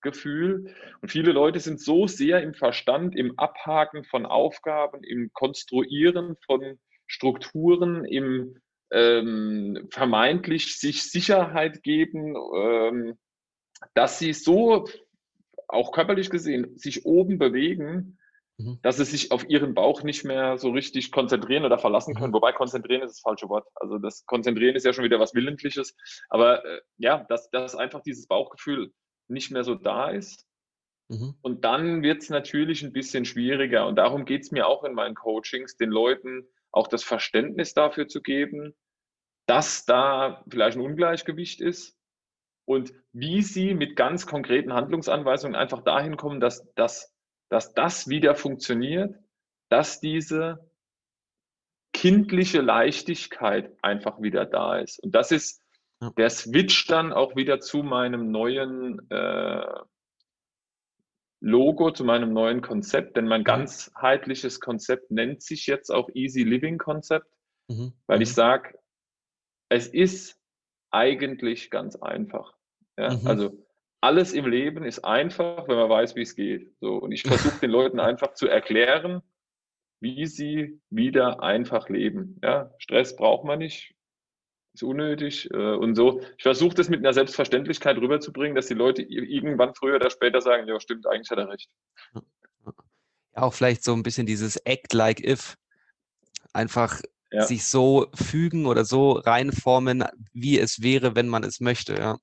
[0.06, 0.74] Bauchgefühl.
[1.00, 6.78] Und viele Leute sind so sehr im Verstand, im Abhaken von Aufgaben, im Konstruieren von
[7.06, 8.56] Strukturen, im
[8.92, 13.18] ähm, vermeintlich sich Sicherheit geben, ähm,
[13.94, 14.86] dass sie so,
[15.68, 18.18] auch körperlich gesehen, sich oben bewegen,
[18.58, 18.78] mhm.
[18.82, 22.30] dass sie sich auf ihren Bauch nicht mehr so richtig konzentrieren oder verlassen können.
[22.30, 22.34] Mhm.
[22.34, 23.66] Wobei konzentrieren ist das falsche Wort.
[23.74, 25.96] Also das Konzentrieren ist ja schon wieder was Willentliches.
[26.28, 28.92] Aber äh, ja, dass, dass einfach dieses Bauchgefühl
[29.28, 30.46] nicht mehr so da ist.
[31.08, 31.34] Mhm.
[31.42, 33.86] Und dann wird es natürlich ein bisschen schwieriger.
[33.86, 38.08] Und darum geht es mir auch in meinen Coachings, den Leuten auch das Verständnis dafür
[38.08, 38.74] zu geben,
[39.46, 41.96] dass da vielleicht ein Ungleichgewicht ist
[42.66, 47.14] und wie sie mit ganz konkreten Handlungsanweisungen einfach dahin kommen, dass, dass,
[47.48, 49.14] dass das wieder funktioniert,
[49.68, 50.70] dass diese
[51.92, 54.98] kindliche Leichtigkeit einfach wieder da ist.
[55.02, 55.62] Und das ist
[56.00, 59.64] der Switch dann auch wieder zu meinem neuen äh,
[61.40, 66.78] Logo, zu meinem neuen Konzept, denn mein ganzheitliches Konzept nennt sich jetzt auch Easy Living
[66.78, 67.26] Konzept,
[67.68, 67.92] mhm.
[68.06, 68.34] weil ich mhm.
[68.34, 68.78] sage,
[69.68, 70.40] es ist
[70.90, 72.54] eigentlich ganz einfach.
[72.98, 73.14] Ja?
[73.14, 73.26] Mhm.
[73.26, 73.66] Also
[74.00, 76.74] alles im Leben ist einfach, wenn man weiß, wie es geht.
[76.80, 79.22] So, und ich versuche den Leuten einfach zu erklären,
[80.00, 82.38] wie sie wieder einfach leben.
[82.42, 82.72] Ja?
[82.78, 83.95] Stress braucht man nicht,
[84.76, 86.20] ist unnötig äh, und so.
[86.36, 90.68] Ich versuche das mit einer Selbstverständlichkeit rüberzubringen, dass die Leute irgendwann früher oder später sagen,
[90.68, 91.68] ja stimmt, eigentlich hat er recht.
[93.34, 95.56] Auch vielleicht so ein bisschen dieses Act like if.
[96.52, 97.46] Einfach ja.
[97.46, 101.94] sich so fügen oder so reinformen, wie es wäre, wenn man es möchte.
[101.94, 102.16] Ja.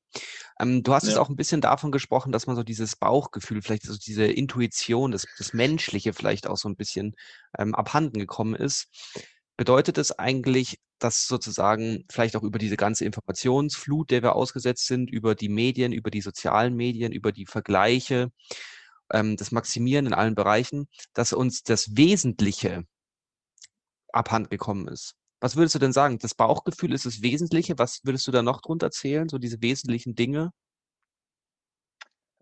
[0.59, 1.09] Ähm, du hast ja.
[1.09, 5.11] jetzt auch ein bisschen davon gesprochen, dass man so dieses Bauchgefühl, vielleicht so diese Intuition,
[5.11, 7.15] das, das Menschliche vielleicht auch so ein bisschen
[7.57, 8.87] ähm, abhanden gekommen ist.
[9.57, 15.09] Bedeutet es eigentlich, dass sozusagen vielleicht auch über diese ganze Informationsflut, der wir ausgesetzt sind,
[15.11, 18.31] über die Medien, über die sozialen Medien, über die Vergleiche,
[19.11, 22.85] ähm, das Maximieren in allen Bereichen, dass uns das Wesentliche
[24.11, 25.15] abhanden gekommen ist.
[25.39, 26.19] Was würdest du denn sagen?
[26.19, 27.77] Das Bauchgefühl ist das Wesentliche.
[27.77, 29.27] Was würdest du da noch drunter zählen?
[29.29, 30.51] So diese wesentlichen Dinge?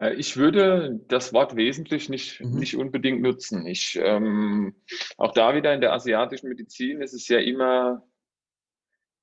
[0.02, 2.60] Äh, ich würde das Wort wesentlich nicht, mhm.
[2.60, 3.66] nicht unbedingt nutzen.
[3.68, 4.76] Ich, ähm,
[5.18, 8.04] auch da wieder in der asiatischen Medizin ist es ja immer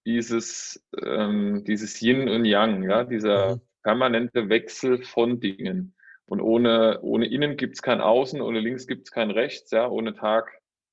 [0.06, 3.60] dieses, ähm, dieses Yin und Yang, ja, dieser mhm.
[3.82, 5.94] permanente Wechsel von Dingen.
[6.24, 9.88] Und ohne, ohne Innen gibt es kein Außen, ohne Links gibt es kein Rechts, ja,
[9.88, 10.50] ohne Tag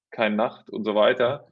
[0.09, 1.51] keine Nacht und so weiter.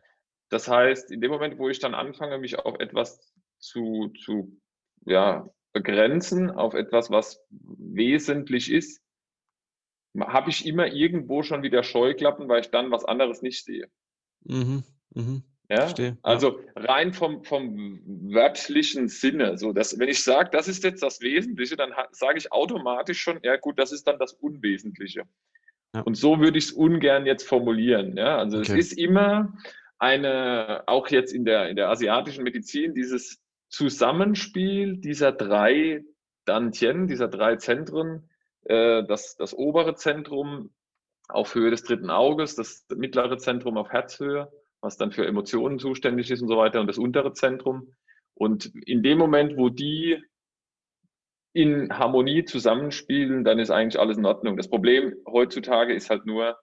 [0.49, 4.57] Das heißt, in dem Moment, wo ich dann anfange, mich auf etwas zu, zu
[5.05, 9.01] ja, begrenzen, auf etwas, was wesentlich ist,
[10.19, 13.89] habe ich immer irgendwo schon wieder Scheuklappen, weil ich dann was anderes nicht sehe.
[14.45, 14.83] Mhm,
[15.15, 15.43] mhm.
[15.69, 16.17] Ja, Verstehe.
[16.21, 19.57] also rein vom, vom wörtlichen Sinne.
[19.57, 23.39] So, dass, wenn ich sage, das ist jetzt das Wesentliche, dann sage ich automatisch schon,
[23.43, 25.23] ja gut, das ist dann das Unwesentliche.
[25.95, 26.01] Ja.
[26.01, 28.17] Und so würde ich es ungern jetzt formulieren.
[28.17, 28.37] Ja?
[28.37, 28.73] Also okay.
[28.73, 29.57] es ist immer
[29.99, 33.42] eine, auch jetzt in der, in der asiatischen Medizin, dieses
[33.73, 36.03] Zusammenspiel dieser drei
[36.45, 38.29] Dantien, dieser drei Zentren,
[38.65, 40.71] äh, das, das obere Zentrum
[41.27, 46.29] auf Höhe des dritten Auges, das mittlere Zentrum auf Herzhöhe, was dann für Emotionen zuständig
[46.29, 47.91] ist und so weiter, und das untere Zentrum.
[48.35, 50.23] Und in dem Moment, wo die
[51.53, 54.55] in Harmonie zusammenspielen, dann ist eigentlich alles in Ordnung.
[54.55, 56.59] Das Problem heutzutage ist halt nur,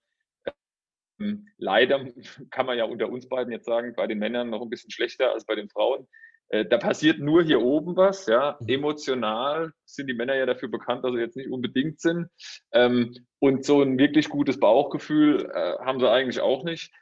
[1.18, 2.06] ähm, leider
[2.50, 5.32] kann man ja unter uns beiden jetzt sagen, bei den Männern noch ein bisschen schlechter
[5.32, 6.06] als bei den Frauen.
[6.50, 8.58] Äh, da passiert nur hier oben was, ja.
[8.60, 8.68] Mhm.
[8.68, 12.28] Emotional sind die Männer ja dafür bekannt, dass sie jetzt nicht unbedingt sind.
[12.72, 16.92] Ähm, und so ein wirklich gutes Bauchgefühl äh, haben sie eigentlich auch nicht.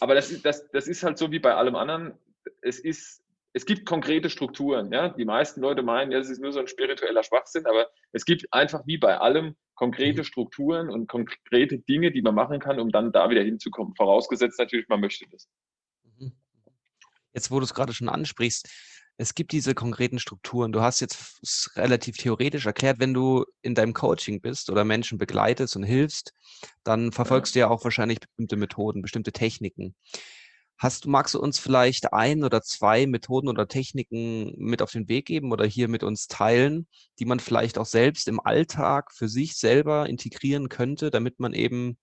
[0.00, 2.14] Aber das, ist- das, das ist halt so wie bei allem anderen.
[2.60, 5.08] Es ist, es gibt konkrete Strukturen, ja.
[5.08, 8.46] Die meisten Leute meinen, ja, es ist nur so ein spiritueller Schwachsinn, aber es gibt
[8.52, 13.10] einfach wie bei allem konkrete Strukturen und konkrete Dinge, die man machen kann, um dann
[13.10, 13.96] da wieder hinzukommen.
[13.96, 15.48] Vorausgesetzt natürlich, man möchte das.
[16.04, 16.32] Mhm.
[17.32, 18.68] Jetzt, wo du es gerade schon ansprichst,
[19.18, 20.72] es gibt diese konkreten Strukturen.
[20.72, 25.76] Du hast jetzt relativ theoretisch erklärt, wenn du in deinem Coaching bist oder Menschen begleitest
[25.76, 26.32] und hilfst,
[26.82, 29.94] dann verfolgst du ja auch wahrscheinlich bestimmte Methoden, bestimmte Techniken.
[30.78, 35.08] Hast du, magst du uns vielleicht ein oder zwei Methoden oder Techniken mit auf den
[35.08, 36.88] Weg geben oder hier mit uns teilen,
[37.20, 41.98] die man vielleicht auch selbst im Alltag für sich selber integrieren könnte, damit man eben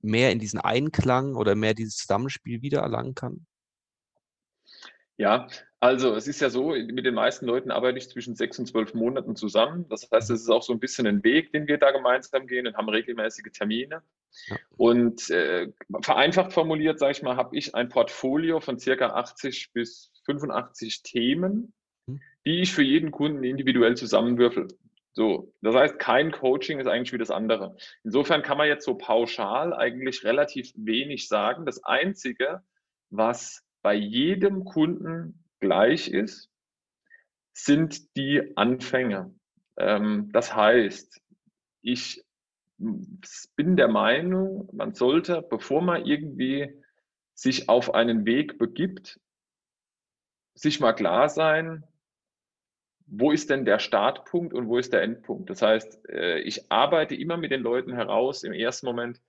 [0.00, 3.46] mehr in diesen Einklang oder mehr dieses Zusammenspiel wieder erlangen kann?
[5.16, 5.46] Ja,
[5.80, 8.94] also es ist ja so, mit den meisten Leuten arbeite ich zwischen sechs und zwölf
[8.94, 9.86] Monaten zusammen.
[9.88, 12.66] Das heißt, es ist auch so ein bisschen ein Weg, den wir da gemeinsam gehen
[12.66, 14.02] und haben regelmäßige Termine.
[14.76, 15.68] Und äh,
[16.02, 21.72] vereinfacht formuliert, sage ich mal, habe ich ein Portfolio von circa 80 bis 85 Themen,
[22.06, 22.20] Mhm.
[22.44, 24.68] die ich für jeden Kunden individuell zusammenwürfel.
[25.12, 27.76] So, das heißt, kein Coaching ist eigentlich wie das andere.
[28.02, 31.66] Insofern kann man jetzt so pauschal eigentlich relativ wenig sagen.
[31.66, 32.62] Das Einzige,
[33.10, 36.50] was bei jedem Kunden gleich ist,
[37.52, 39.34] sind die Anfänge.
[39.76, 41.20] Ähm, das heißt,
[41.82, 42.24] ich
[42.78, 46.82] bin der Meinung, man sollte, bevor man irgendwie
[47.34, 49.20] sich auf einen Weg begibt,
[50.54, 51.84] sich mal klar sein,
[53.06, 55.50] wo ist denn der Startpunkt und wo ist der Endpunkt?
[55.50, 59.20] Das heißt, äh, ich arbeite immer mit den Leuten heraus im ersten Moment,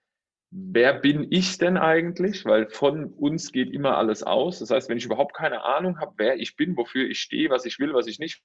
[0.58, 2.46] wer bin ich denn eigentlich?
[2.46, 4.60] Weil von uns geht immer alles aus.
[4.60, 7.66] Das heißt, wenn ich überhaupt keine Ahnung habe, wer ich bin, wofür ich stehe, was
[7.66, 8.42] ich will, was ich nicht,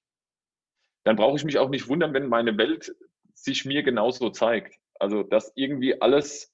[1.04, 2.92] dann brauche ich mich auch nicht wundern, wenn meine Welt
[3.34, 4.74] sich mir genauso zeigt.
[4.98, 6.52] Also, dass irgendwie alles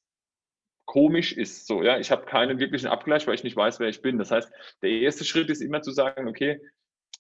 [0.85, 1.67] komisch ist.
[1.67, 4.19] So, ja, ich habe keinen wirklichen Abgleich, weil ich nicht weiß, wer ich bin.
[4.19, 6.61] Das heißt, der erste Schritt ist immer zu sagen, okay,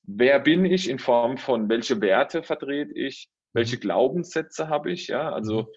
[0.04, 5.32] wer bin ich in Form von welche Werte vertrete ich, welche Glaubenssätze habe ich, ja,
[5.32, 5.72] also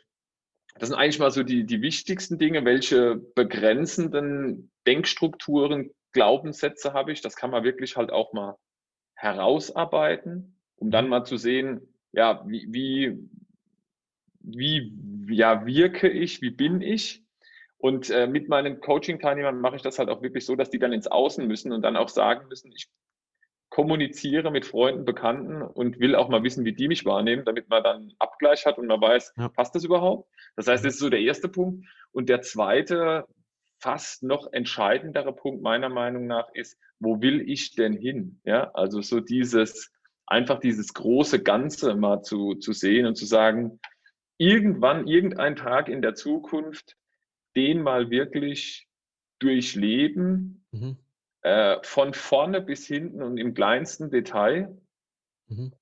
[0.79, 7.21] das sind eigentlich mal so die, die wichtigsten Dinge, welche begrenzenden Denkstrukturen, Glaubenssätze habe ich,
[7.21, 8.57] das kann man wirklich halt auch mal
[9.13, 11.81] herausarbeiten, um dann mal zu sehen,
[12.13, 13.29] ja, wie, wie,
[14.39, 17.23] wie ja, wirke ich, wie bin ich?
[17.77, 20.93] Und äh, mit meinen Coaching-Teilnehmern mache ich das halt auch wirklich so, dass die dann
[20.93, 22.89] ins Außen müssen und dann auch sagen müssen, ich
[23.79, 27.81] kommuniziere mit Freunden, Bekannten und will auch mal wissen, wie die mich wahrnehmen, damit man
[27.81, 29.47] dann Abgleich hat und man weiß, Ja.
[29.47, 30.29] passt das überhaupt?
[30.57, 31.87] Das heißt, das ist so der erste Punkt.
[32.11, 33.23] Und der zweite,
[33.79, 38.41] fast noch entscheidendere Punkt meiner Meinung nach ist, wo will ich denn hin?
[38.43, 39.93] Ja, also so dieses,
[40.27, 43.79] einfach dieses große Ganze mal zu, zu sehen und zu sagen,
[44.37, 46.97] irgendwann, irgendein Tag in der Zukunft,
[47.55, 48.89] den mal wirklich
[49.39, 50.97] durchleben, Mhm.
[51.41, 54.77] Äh, von vorne bis hinten und im kleinsten Detail.
[55.47, 55.73] Mhm.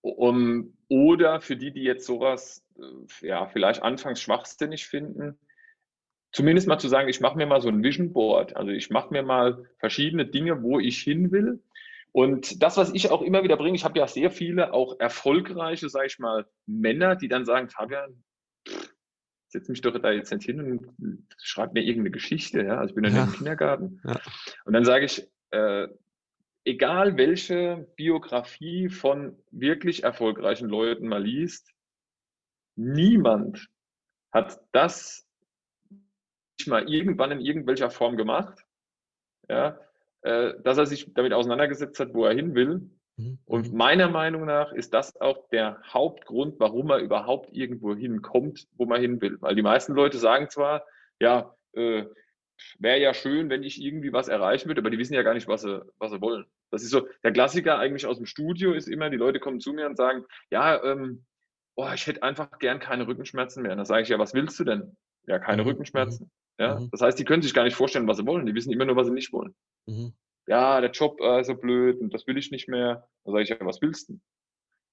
[0.00, 5.38] Um, oder für die, die jetzt sowas äh, ja vielleicht anfangs schwachsinnig finden,
[6.32, 8.56] zumindest mal zu sagen, ich mache mir mal so ein Vision Board.
[8.56, 11.62] Also ich mache mir mal verschiedene Dinge, wo ich hin will.
[12.10, 15.88] Und das, was ich auch immer wieder bringe, ich habe ja sehr viele auch erfolgreiche,
[15.88, 18.22] sage ich mal, Männer, die dann sagen, Fabian,
[19.52, 22.62] setz mich doch da jetzt nicht hin und schreib mir irgendeine Geschichte.
[22.64, 22.78] Ja?
[22.78, 24.00] Also ich bin ja im Kindergarten.
[24.04, 24.18] Ja.
[24.64, 25.88] Und dann sage ich, äh,
[26.64, 31.70] egal welche Biografie von wirklich erfolgreichen Leuten man liest,
[32.76, 33.68] niemand
[34.32, 35.28] hat das
[36.66, 38.64] mal irgendwann in irgendwelcher Form gemacht,
[39.48, 39.78] ja,
[40.22, 42.88] äh, dass er sich damit auseinandergesetzt hat, wo er hin will.
[43.22, 43.38] Mhm.
[43.44, 43.76] Und Mhm.
[43.76, 49.00] meiner Meinung nach ist das auch der Hauptgrund, warum man überhaupt irgendwo hinkommt, wo man
[49.00, 49.38] hin will.
[49.40, 50.84] Weil die meisten Leute sagen zwar,
[51.20, 52.04] ja, äh,
[52.78, 55.48] wäre ja schön, wenn ich irgendwie was erreichen würde, aber die wissen ja gar nicht,
[55.48, 56.46] was sie, was sie wollen.
[56.70, 59.72] Das ist so, der Klassiker eigentlich aus dem Studio ist immer, die Leute kommen zu
[59.72, 61.24] mir und sagen, ja, ähm,
[61.74, 63.72] oh, ich hätte einfach gern keine Rückenschmerzen mehr.
[63.72, 64.96] Und dann sage ich, ja, was willst du denn?
[65.26, 66.30] Ja, keine Mhm, Rückenschmerzen.
[66.58, 66.90] Ja, mhm.
[66.90, 68.46] das heißt, die können sich gar nicht vorstellen, was sie wollen.
[68.46, 69.54] Die wissen immer nur, was sie nicht wollen.
[69.86, 70.12] Mhm.
[70.46, 73.08] Ja, der Job äh, ist so blöd und das will ich nicht mehr.
[73.24, 74.20] Dann sage ich, ja, was willst du?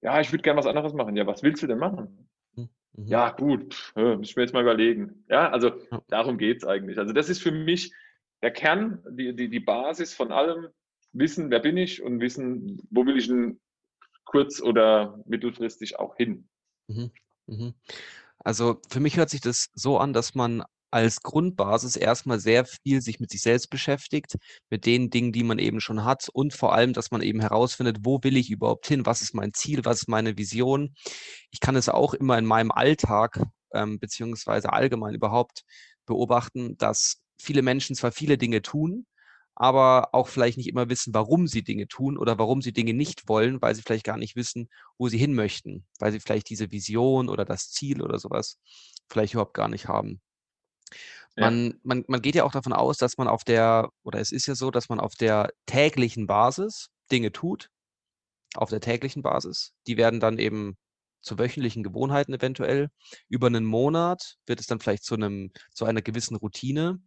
[0.02, 1.16] Ja, ich würde gern was anderes machen.
[1.16, 2.30] Ja, was willst du denn machen?
[2.56, 2.70] Mhm.
[2.94, 3.08] Mhm.
[3.08, 5.26] Ja, gut, pff, muss ich mir jetzt mal überlegen.
[5.30, 5.72] Ja, also
[6.08, 6.98] darum geht's eigentlich.
[6.98, 7.94] Also das ist für mich
[8.42, 10.68] der Kern, die, die, die Basis von allem.
[11.12, 13.60] Wissen, wer bin ich und wissen, wo will ich denn
[14.26, 16.48] kurz- oder mittelfristig auch hin.
[16.88, 17.12] Mhm.
[17.48, 17.74] Mhm.
[18.38, 23.02] Also für mich hört sich das so an, dass man als Grundbasis erstmal sehr viel
[23.02, 24.38] sich mit sich selbst beschäftigt,
[24.70, 27.98] mit den Dingen, die man eben schon hat und vor allem, dass man eben herausfindet,
[28.02, 30.96] wo will ich überhaupt hin, was ist mein Ziel, was ist meine Vision.
[31.52, 33.42] Ich kann es auch immer in meinem Alltag
[33.74, 35.64] ähm, beziehungsweise allgemein überhaupt
[36.06, 39.06] beobachten, dass viele Menschen zwar viele Dinge tun,
[39.56, 43.28] aber auch vielleicht nicht immer wissen, warum sie Dinge tun oder warum sie Dinge nicht
[43.28, 46.72] wollen, weil sie vielleicht gar nicht wissen, wo sie hin möchten, weil sie vielleicht diese
[46.72, 48.58] Vision oder das Ziel oder sowas
[49.10, 50.22] vielleicht überhaupt gar nicht haben.
[51.40, 51.50] Ja.
[51.50, 54.46] Man, man, man geht ja auch davon aus, dass man auf der, oder es ist
[54.46, 57.70] ja so, dass man auf der täglichen Basis Dinge tut,
[58.56, 59.72] auf der täglichen Basis.
[59.88, 60.78] Die werden dann eben
[61.22, 62.90] zu wöchentlichen Gewohnheiten eventuell.
[63.30, 67.02] Über einen Monat wird es dann vielleicht zu einem, zu einer gewissen Routine.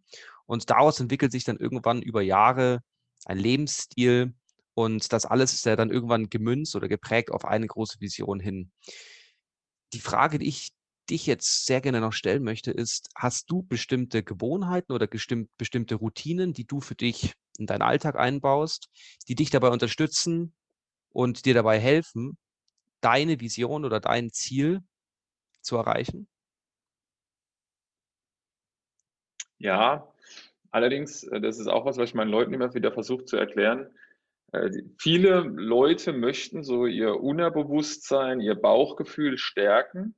[0.45, 2.79] Und daraus entwickelt sich dann irgendwann über Jahre
[3.25, 4.33] ein Lebensstil.
[4.73, 8.71] Und das alles ist ja dann irgendwann gemünzt oder geprägt auf eine große Vision hin.
[9.93, 10.71] Die Frage, die ich
[11.09, 15.95] dich jetzt sehr gerne noch stellen möchte, ist, hast du bestimmte Gewohnheiten oder bestimmt, bestimmte
[15.95, 18.89] Routinen, die du für dich in deinen Alltag einbaust,
[19.27, 20.55] die dich dabei unterstützen
[21.09, 22.37] und dir dabei helfen,
[23.01, 24.81] deine Vision oder dein Ziel
[25.61, 26.27] zu erreichen?
[29.57, 30.11] Ja,
[30.71, 33.87] allerdings, äh, das ist auch was, was ich meinen Leuten immer wieder versuche zu erklären.
[34.51, 40.15] Äh, viele Leute möchten so ihr Unterbewusstsein, ihr Bauchgefühl stärken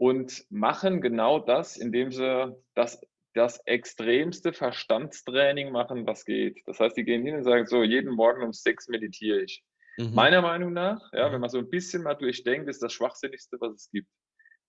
[0.00, 3.02] und machen genau das, indem sie das,
[3.34, 6.62] das extremste Verstandstraining machen, was geht.
[6.64, 9.62] Das heißt, die gehen hin und sagen so, jeden Morgen um sechs meditiere ich.
[9.98, 10.14] Mhm.
[10.14, 11.34] Meiner Meinung nach, ja, Mhm.
[11.34, 14.08] wenn man so ein bisschen mal durchdenkt, ist das Schwachsinnigste, was es gibt.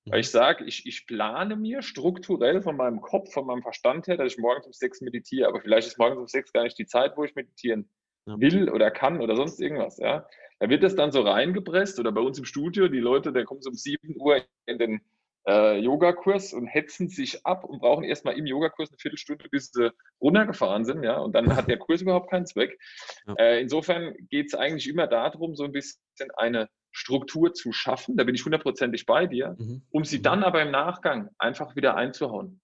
[0.03, 0.11] Mhm.
[0.11, 4.17] Weil ich sage, ich, ich plane mir strukturell von meinem Kopf, von meinem Verstand her,
[4.17, 6.87] dass ich morgens um sechs meditiere, aber vielleicht ist morgens um sechs gar nicht die
[6.87, 7.89] Zeit, wo ich meditieren
[8.25, 9.97] will oder kann oder sonst irgendwas.
[9.97, 10.27] Ja.
[10.59, 13.61] Da wird das dann so reingepresst oder bei uns im Studio, die Leute, da kommen
[13.61, 15.01] so um 7 Uhr in den
[15.47, 19.91] äh, Yogakurs und hetzen sich ab und brauchen erstmal im Yogakurs eine Viertelstunde, bis sie
[20.21, 22.79] runtergefahren sind, ja, und dann hat der Kurs überhaupt keinen Zweck.
[23.25, 23.33] Ja.
[23.35, 26.01] Äh, insofern geht es eigentlich immer darum, so ein bisschen
[26.35, 29.81] eine Struktur zu schaffen, da bin ich hundertprozentig bei dir, Mhm.
[29.91, 32.61] um sie dann aber im Nachgang einfach wieder einzuhauen.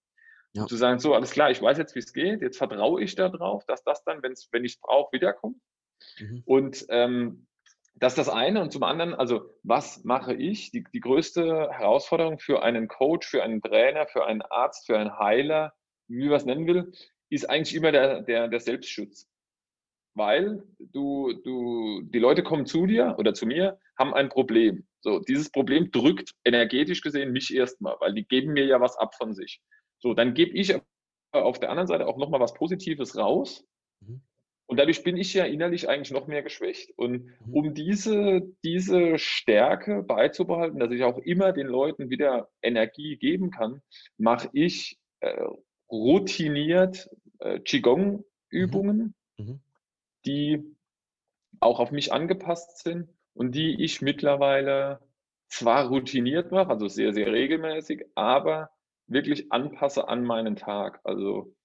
[0.53, 0.65] Ja.
[0.65, 3.65] Zu sagen, so, alles klar, ich weiß jetzt, wie es geht, jetzt vertraue ich darauf,
[3.65, 5.57] dass das dann, wenn's, wenn ich es brauche, wiederkommt.
[6.19, 6.43] Mhm.
[6.45, 7.46] Und ähm,
[7.99, 8.61] das ist das eine.
[8.61, 10.71] Und zum anderen, also was mache ich?
[10.71, 15.17] Die, die größte Herausforderung für einen Coach, für einen Trainer, für einen Arzt, für einen
[15.17, 15.73] Heiler,
[16.07, 16.91] wie man es nennen will,
[17.29, 19.27] ist eigentlich immer der, der, der Selbstschutz.
[20.15, 24.87] Weil du, du, die Leute kommen zu dir oder zu mir, haben ein Problem.
[25.01, 29.15] So, dieses Problem drückt energetisch gesehen mich erstmal, weil die geben mir ja was ab
[29.15, 29.61] von sich.
[29.99, 30.75] So, dann gebe ich
[31.31, 33.65] auf der anderen Seite auch nochmal was Positives raus.
[34.67, 34.71] Mhm.
[34.71, 36.91] Und dadurch bin ich ja innerlich eigentlich noch mehr geschwächt.
[36.97, 37.53] Und Mhm.
[37.53, 43.81] um diese, diese Stärke beizubehalten, dass ich auch immer den Leuten wieder Energie geben kann,
[44.17, 45.43] mache ich äh,
[45.89, 49.61] routiniert äh, Qigong-Übungen, Mhm.
[50.25, 50.63] die
[51.59, 54.99] auch auf mich angepasst sind und die ich mittlerweile
[55.49, 58.71] zwar routiniert mache, also sehr, sehr regelmäßig, aber
[59.07, 60.99] wirklich anpasse an meinen Tag.
[61.05, 61.55] Also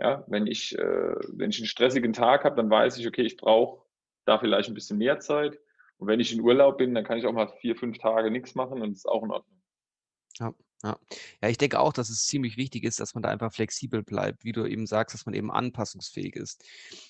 [0.00, 3.36] ja, wenn ich, äh, wenn ich einen stressigen Tag habe, dann weiß ich, okay, ich
[3.36, 3.84] brauche
[4.24, 5.58] da vielleicht ein bisschen mehr Zeit.
[5.98, 8.54] Und wenn ich in Urlaub bin, dann kann ich auch mal vier, fünf Tage nichts
[8.54, 9.60] machen und das ist auch in Ordnung.
[10.38, 10.98] Ja, ja.
[11.42, 14.44] Ja, ich denke auch, dass es ziemlich wichtig ist, dass man da einfach flexibel bleibt,
[14.44, 16.64] wie du eben sagst, dass man eben anpassungsfähig ist.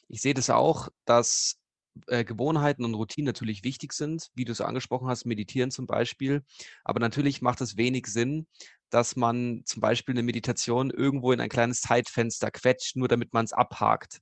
[0.09, 1.60] Ich sehe das auch, dass
[2.07, 6.43] äh, Gewohnheiten und Routinen natürlich wichtig sind, wie du es angesprochen hast, meditieren zum Beispiel.
[6.85, 8.47] Aber natürlich macht es wenig Sinn,
[8.91, 13.45] dass man zum Beispiel eine Meditation irgendwo in ein kleines Zeitfenster quetscht, nur damit man
[13.45, 14.21] es abhakt.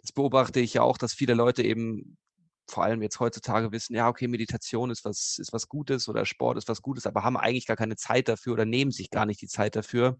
[0.00, 2.16] Das beobachte ich ja auch, dass viele Leute eben
[2.70, 6.58] vor allem jetzt heutzutage wissen, ja, okay, Meditation ist was, ist was Gutes oder Sport
[6.58, 9.40] ist was Gutes, aber haben eigentlich gar keine Zeit dafür oder nehmen sich gar nicht
[9.40, 10.18] die Zeit dafür.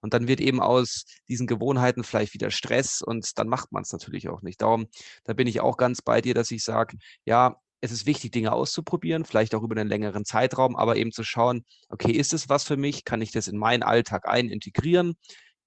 [0.00, 3.92] Und dann wird eben aus diesen Gewohnheiten vielleicht wieder Stress und dann macht man es
[3.92, 4.62] natürlich auch nicht.
[4.62, 4.86] Darum,
[5.24, 8.52] da bin ich auch ganz bei dir, dass ich sage, ja, es ist wichtig, Dinge
[8.52, 12.64] auszuprobieren, vielleicht auch über einen längeren Zeitraum, aber eben zu schauen, okay, ist es was
[12.64, 13.04] für mich?
[13.04, 15.14] Kann ich das in meinen Alltag ein integrieren?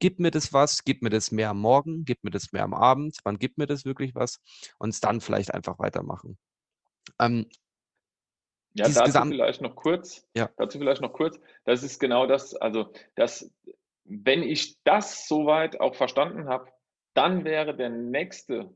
[0.01, 0.83] Gibt mir das was?
[0.83, 2.03] Gibt mir das mehr am Morgen?
[2.05, 3.17] Gibt mir das mehr am Abend?
[3.23, 4.41] Wann gibt mir das wirklich was?
[4.79, 6.37] Und es dann vielleicht einfach weitermachen.
[7.19, 7.47] Ähm,
[8.73, 10.27] Ja, dazu Gesamt- vielleicht noch kurz.
[10.35, 10.49] Ja.
[10.57, 11.39] Dazu vielleicht noch kurz.
[11.65, 13.53] Das ist genau das, also das,
[14.05, 16.71] wenn ich das soweit auch verstanden habe,
[17.13, 18.73] dann wäre der nächste,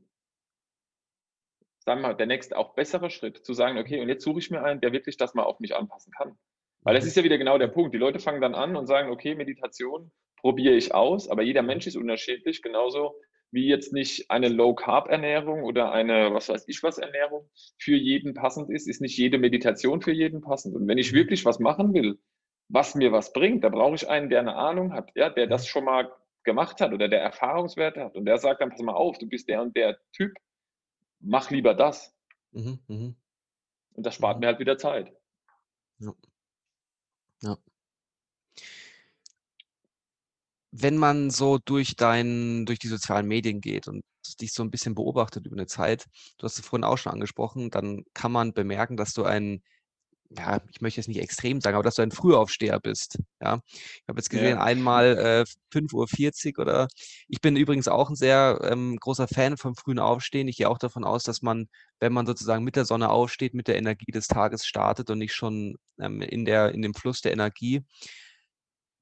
[1.84, 4.50] sagen wir mal, der nächste auch bessere Schritt, zu sagen, okay, und jetzt suche ich
[4.50, 6.38] mir einen, der wirklich das mal auf mich anpassen kann.
[6.82, 7.08] Weil das Mhm.
[7.08, 7.94] ist ja wieder genau der Punkt.
[7.94, 10.12] Die Leute fangen dann an und sagen, okay, Meditation
[10.46, 13.16] probiere ich aus, aber jeder Mensch ist unterschiedlich, genauso
[13.50, 18.70] wie jetzt nicht eine Low-Carb-Ernährung oder eine, was weiß ich was, Ernährung für jeden passend
[18.70, 20.76] ist, ist nicht jede Meditation für jeden passend.
[20.76, 22.20] Und wenn ich wirklich was machen will,
[22.68, 23.64] was mir was bringt.
[23.64, 26.12] Da brauche ich einen, der eine Ahnung hat, ja, der das schon mal
[26.44, 29.48] gemacht hat oder der Erfahrungswerte hat und der sagt dann, pass mal auf, du bist
[29.48, 30.32] der und der Typ,
[31.18, 32.14] mach lieber das.
[32.52, 33.16] Mhm, mhm.
[33.94, 34.40] Und das spart Mhm.
[34.40, 35.12] mir halt wieder Zeit.
[35.98, 36.14] Ja.
[37.42, 37.56] Ja.
[40.78, 44.04] Wenn man so durch dein durch die sozialen Medien geht und
[44.40, 46.06] dich so ein bisschen beobachtet über eine Zeit,
[46.38, 49.62] du hast es vorhin auch schon angesprochen, dann kann man bemerken, dass du ein
[50.30, 53.60] ja, ich möchte jetzt nicht extrem sagen, aber dass du ein Frühaufsteher bist, ja.
[53.72, 54.62] Ich habe jetzt gesehen, Ja.
[54.62, 56.88] einmal, äh, 5:40 oder
[57.28, 60.48] ich bin übrigens auch ein sehr, ähm, großer Fan vom frühen Aufstehen.
[60.48, 61.68] Ich gehe auch davon aus, dass man,
[62.00, 65.34] wenn man sozusagen mit der Sonne aufsteht, mit der Energie des Tages startet und nicht
[65.34, 67.82] schon, ähm, in der in dem Fluss der Energie.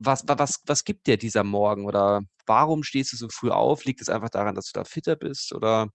[0.05, 3.84] Was wa was was gibt dir dieser Morgen oder warum stehst du so früh auf?
[3.84, 5.88] Liegt es einfach daran, dass du da fitter bist oder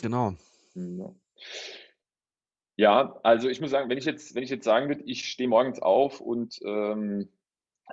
[0.00, 0.34] genau.
[0.74, 1.14] Ja.
[2.76, 5.48] Ja, also ich muss sagen, wenn ich jetzt, wenn ich jetzt sagen würde, ich stehe
[5.48, 7.28] morgens auf und ähm,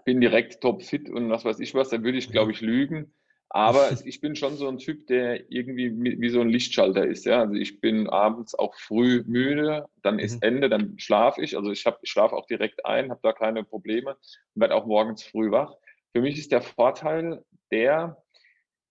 [0.06, 3.14] bin direkt topfit und was weiß ich was, dann würde ich, glaube ich, lügen.
[3.50, 7.26] Aber ich bin schon so ein Typ, der irgendwie wie, wie so ein Lichtschalter ist.
[7.26, 7.42] Ja?
[7.42, 10.44] Also ich bin abends auch früh müde, dann ist Mhm.
[10.44, 11.56] Ende, dann schlafe ich.
[11.58, 14.12] Also ich, hab- ich schlafe auch direkt ein, habe da keine Probleme
[14.56, 15.74] und werde auch morgens früh wach.
[16.14, 18.22] Für mich ist der Vorteil der,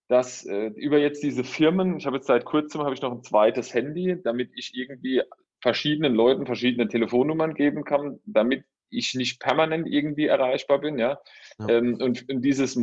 [0.07, 3.23] dass äh, über jetzt diese Firmen, ich habe jetzt seit kurzem habe ich noch ein
[3.23, 5.21] zweites Handy, damit ich irgendwie
[5.61, 11.19] verschiedenen Leuten verschiedene Telefonnummern geben kann, damit ich nicht permanent irgendwie erreichbar bin, ja.
[11.59, 11.69] Ja.
[11.69, 12.79] Ähm, und, und dieses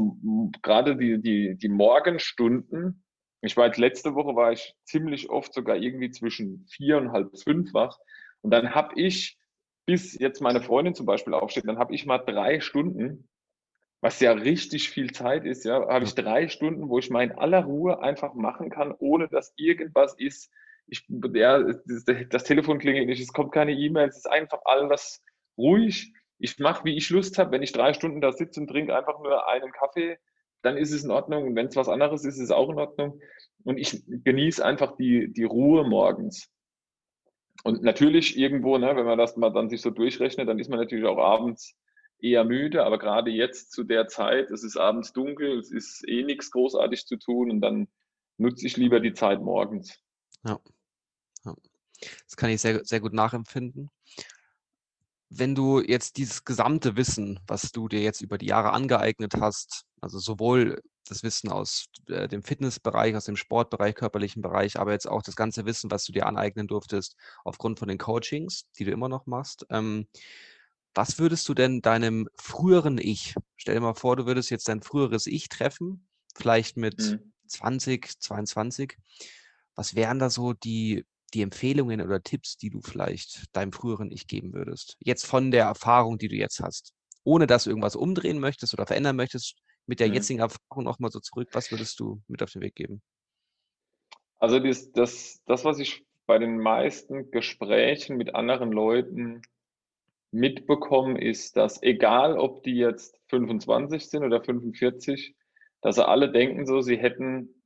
[0.62, 3.04] gerade die, die, die Morgenstunden,
[3.40, 7.36] ich war jetzt letzte Woche war ich ziemlich oft sogar irgendwie zwischen vier und halb
[7.38, 7.98] fünf wach.
[8.40, 9.38] Und dann habe ich,
[9.86, 13.28] bis jetzt meine Freundin zum Beispiel aufsteht, dann habe ich mal drei Stunden,
[14.00, 17.32] was ja richtig viel Zeit ist, ja, habe ich drei Stunden, wo ich mal in
[17.32, 20.50] aller Ruhe einfach machen kann, ohne dass irgendwas ist.
[20.86, 25.22] Ich, ja, das, das Telefon klingelt nicht, es kommt keine E-Mail, es ist einfach alles
[25.56, 26.12] ruhig.
[26.38, 27.52] Ich mache, wie ich Lust habe.
[27.52, 30.18] Wenn ich drei Stunden da sitze und trinke einfach nur einen Kaffee,
[30.62, 31.44] dann ist es in Ordnung.
[31.44, 33.20] Und wenn es was anderes ist, ist es auch in Ordnung.
[33.64, 36.50] Und ich genieße einfach die, die Ruhe morgens.
[37.62, 40.78] Und natürlich irgendwo, ne, wenn man das mal dann sich so durchrechnet, dann ist man
[40.78, 41.76] natürlich auch abends
[42.18, 46.22] eher müde, aber gerade jetzt zu der Zeit, es ist abends dunkel, es ist eh
[46.22, 47.88] nichts großartig zu tun und dann
[48.38, 49.98] nutze ich lieber die Zeit morgens.
[50.44, 50.58] Ja.
[51.44, 51.54] Ja.
[52.24, 53.90] Das kann ich sehr, sehr gut nachempfinden.
[55.36, 59.82] Wenn du jetzt dieses gesamte Wissen, was du dir jetzt über die Jahre angeeignet hast,
[60.00, 65.08] also sowohl das Wissen aus äh, dem Fitnessbereich, aus dem Sportbereich, körperlichen Bereich, aber jetzt
[65.08, 68.92] auch das ganze Wissen, was du dir aneignen durftest, aufgrund von den Coachings, die du
[68.92, 70.06] immer noch machst, ähm,
[70.94, 74.82] was würdest du denn deinem früheren Ich, stell dir mal vor, du würdest jetzt dein
[74.82, 76.06] früheres Ich treffen,
[76.36, 77.32] vielleicht mit Mhm.
[77.48, 78.96] 20, 22.
[79.74, 81.04] Was wären da so die,
[81.34, 84.96] die Empfehlungen oder Tipps, die du vielleicht deinem früheren Ich geben würdest?
[85.00, 86.92] Jetzt von der Erfahrung, die du jetzt hast.
[87.24, 89.56] Ohne dass du irgendwas umdrehen möchtest oder verändern möchtest,
[89.86, 90.10] mit der Mhm.
[90.10, 93.02] jetzigen Erfahrung nochmal so zurück, was würdest du mit auf den Weg geben?
[94.38, 99.42] Also das, das, das, was ich bei den meisten Gesprächen mit anderen Leuten
[100.32, 105.36] mitbekomme, ist, dass egal, ob die jetzt 25 sind oder 45,
[105.82, 107.62] dass sie alle denken so, sie hätten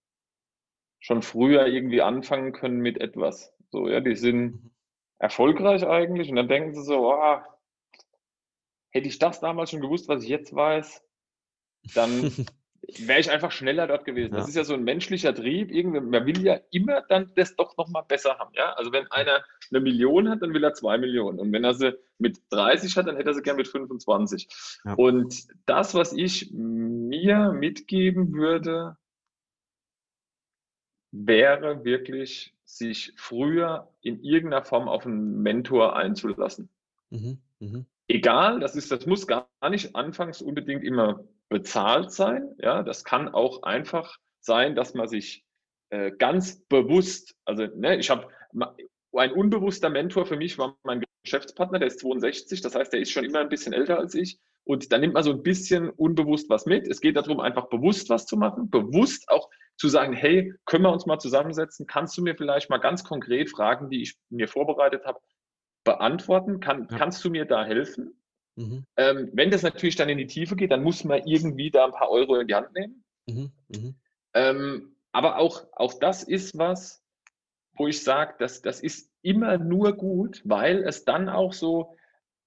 [1.00, 3.52] schon früher irgendwie anfangen können mit etwas.
[3.70, 4.70] So, ja, die sind Mhm.
[5.18, 7.38] erfolgreich eigentlich und dann denken sie so, oh,
[8.90, 11.02] hätte ich das damals schon gewusst, was ich jetzt weiß,
[11.94, 12.22] dann
[13.00, 14.32] wäre ich einfach schneller dort gewesen.
[14.34, 14.48] Das Ja.
[14.48, 15.70] ist ja so ein menschlicher Trieb.
[15.70, 18.54] Irgendwie, man will ja immer dann das doch nochmal besser haben.
[18.54, 18.72] Ja?
[18.74, 21.38] Also wenn einer eine Million hat, dann will er zwei Millionen.
[21.38, 24.48] Und wenn er sie mit 30 hat, dann hätte er sie gern mit 25.
[24.84, 24.94] Ja.
[24.94, 25.34] Und
[25.66, 28.96] das, was ich mir mitgeben würde,
[31.10, 36.68] wäre wirklich, sich früher in irgendeiner Form auf einen Mentor einzulassen
[37.10, 42.54] Mhm, mhm, egal, das ist, das muss gar nicht anfangs unbedingt immer bezahlt sein.
[42.58, 45.44] Ja, das kann auch einfach sein, dass man sich
[45.90, 48.28] äh, ganz bewusst, also ne, ich habe
[49.12, 53.10] ein unbewusster Mentor für mich war mein Geschäftspartner, der ist 62, das heißt, der ist
[53.10, 54.38] schon immer ein bisschen älter als ich.
[54.64, 56.86] Und da nimmt man so ein bisschen unbewusst was mit.
[56.86, 59.48] Es geht darum, einfach bewusst was zu machen, bewusst auch
[59.78, 61.86] zu sagen, hey, können wir uns mal zusammensetzen?
[61.86, 65.20] Kannst du mir vielleicht mal ganz konkret Fragen, die ich mir vorbereitet habe,
[65.84, 66.60] beantworten?
[66.60, 66.98] Kann, Ja.
[66.98, 68.20] Kannst du mir da helfen?
[68.56, 71.84] mhm, Ähm, wenn das natürlich dann in die Tiefe geht, dann muss man irgendwie da
[71.86, 73.04] ein paar Euro in die Hand nehmen.
[73.26, 73.94] mhm, mhm,
[74.34, 77.02] Ähm, aber auch, auch das ist was,
[77.74, 81.96] wo ich sage, dass das ist immer nur gut, weil es dann auch so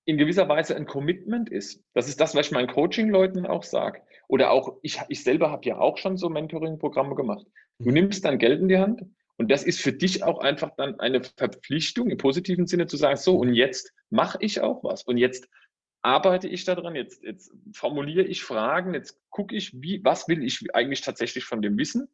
[0.05, 1.83] in gewisser Weise ein Commitment ist.
[1.93, 4.01] Das ist das, was ich meinen Coaching-Leuten auch sage.
[4.27, 7.45] Oder auch, ich, ich selber habe ja auch schon so Mentoring-Programme gemacht.
[7.79, 7.93] Du Mhm.
[7.93, 9.03] nimmst dann Geld in die Hand
[9.37, 13.17] und das ist für dich auch einfach dann eine Verpflichtung im positiven Sinne zu sagen,
[13.17, 15.47] so und jetzt mache ich auch was und jetzt
[16.03, 20.73] arbeite ich daran, jetzt, jetzt formuliere ich Fragen, jetzt gucke ich, wie, was will ich
[20.73, 22.07] eigentlich tatsächlich von dem wissen.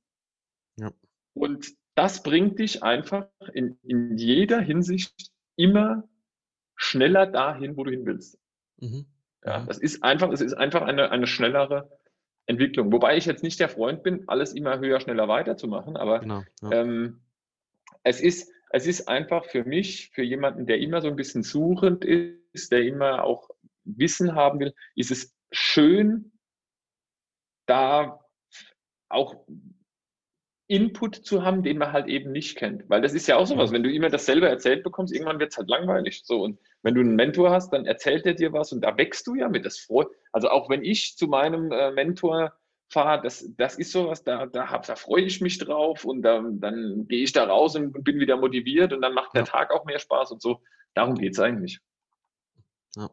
[0.79, 0.91] Ja.
[1.33, 6.07] Und das bringt dich einfach in, in jeder Hinsicht immer
[6.77, 8.39] schneller dahin, wo du hin willst.
[8.77, 9.05] Mhm.
[9.43, 11.89] Ja, das ist einfach, es ist einfach eine, eine schnellere
[12.45, 12.91] Entwicklung.
[12.91, 16.71] Wobei ich jetzt nicht der Freund bin, alles immer höher, schneller weiterzumachen, aber genau, ja.
[16.71, 17.21] ähm,
[18.03, 22.05] es, ist, es ist einfach für mich, für jemanden, der immer so ein bisschen suchend
[22.05, 23.49] ist, der immer auch
[23.83, 26.31] Wissen haben will, ist es schön,
[27.65, 28.19] da
[29.09, 29.45] auch
[30.67, 32.89] Input zu haben, den man halt eben nicht kennt.
[32.89, 35.57] Weil das ist ja auch sowas, wenn du immer dasselbe erzählt bekommst, irgendwann wird es
[35.57, 36.23] halt langweilig.
[36.25, 39.25] So, und wenn du einen Mentor hast, dann erzählt er dir was und da wächst
[39.27, 39.65] du ja mit.
[39.65, 40.09] Das freut.
[40.33, 42.53] Also auch wenn ich zu meinem äh, Mentor
[42.89, 46.43] fahre, das, das ist sowas, da, da, hab, da freue ich mich drauf und da,
[46.43, 49.85] dann gehe ich da raus und bin wieder motiviert und dann macht der Tag auch
[49.85, 50.61] mehr Spaß und so.
[50.93, 51.79] Darum geht es eigentlich.
[52.95, 53.09] Ja.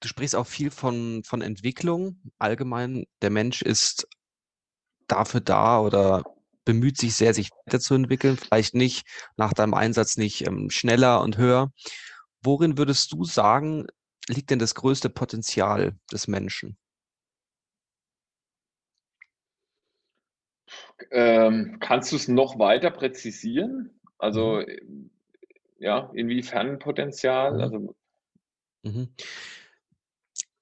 [0.00, 2.20] Du sprichst auch viel von, von Entwicklung.
[2.38, 4.08] Allgemein, der Mensch ist
[5.12, 6.24] dafür da oder
[6.64, 9.06] bemüht sich sehr, sich weiterzuentwickeln, vielleicht nicht
[9.36, 11.72] nach deinem Einsatz nicht ähm, schneller und höher.
[12.42, 13.86] Worin würdest du sagen,
[14.28, 16.76] liegt denn das größte Potenzial des Menschen?
[21.10, 24.00] Ähm, kannst du es noch weiter präzisieren?
[24.18, 25.10] Also, mhm.
[25.78, 27.54] Äh, ja, inwiefern Potenzial?
[27.54, 27.60] Mhm.
[27.60, 27.94] Also,
[28.84, 29.14] mhm.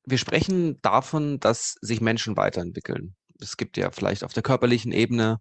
[0.04, 5.40] Wir sprechen davon, dass sich Menschen weiterentwickeln es gibt ja vielleicht auf der körperlichen Ebene,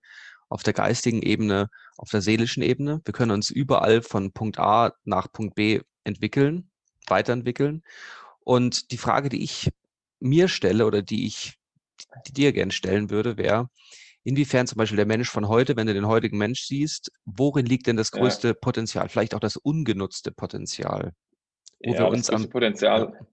[0.49, 3.01] auf der geistigen Ebene, auf der seelischen Ebene.
[3.05, 6.71] Wir können uns überall von Punkt A nach Punkt B entwickeln,
[7.07, 7.83] weiterentwickeln.
[8.39, 9.69] Und die Frage, die ich
[10.19, 11.59] mir stelle oder die ich
[12.27, 13.69] die dir gerne stellen würde, wäre,
[14.23, 17.87] inwiefern zum Beispiel der Mensch von heute, wenn du den heutigen Mensch siehst, worin liegt
[17.87, 18.53] denn das größte ja.
[18.53, 21.13] Potenzial, vielleicht auch das ungenutzte Potenzial?
[21.83, 23.25] Wo ja, wir uns am, Potenzial,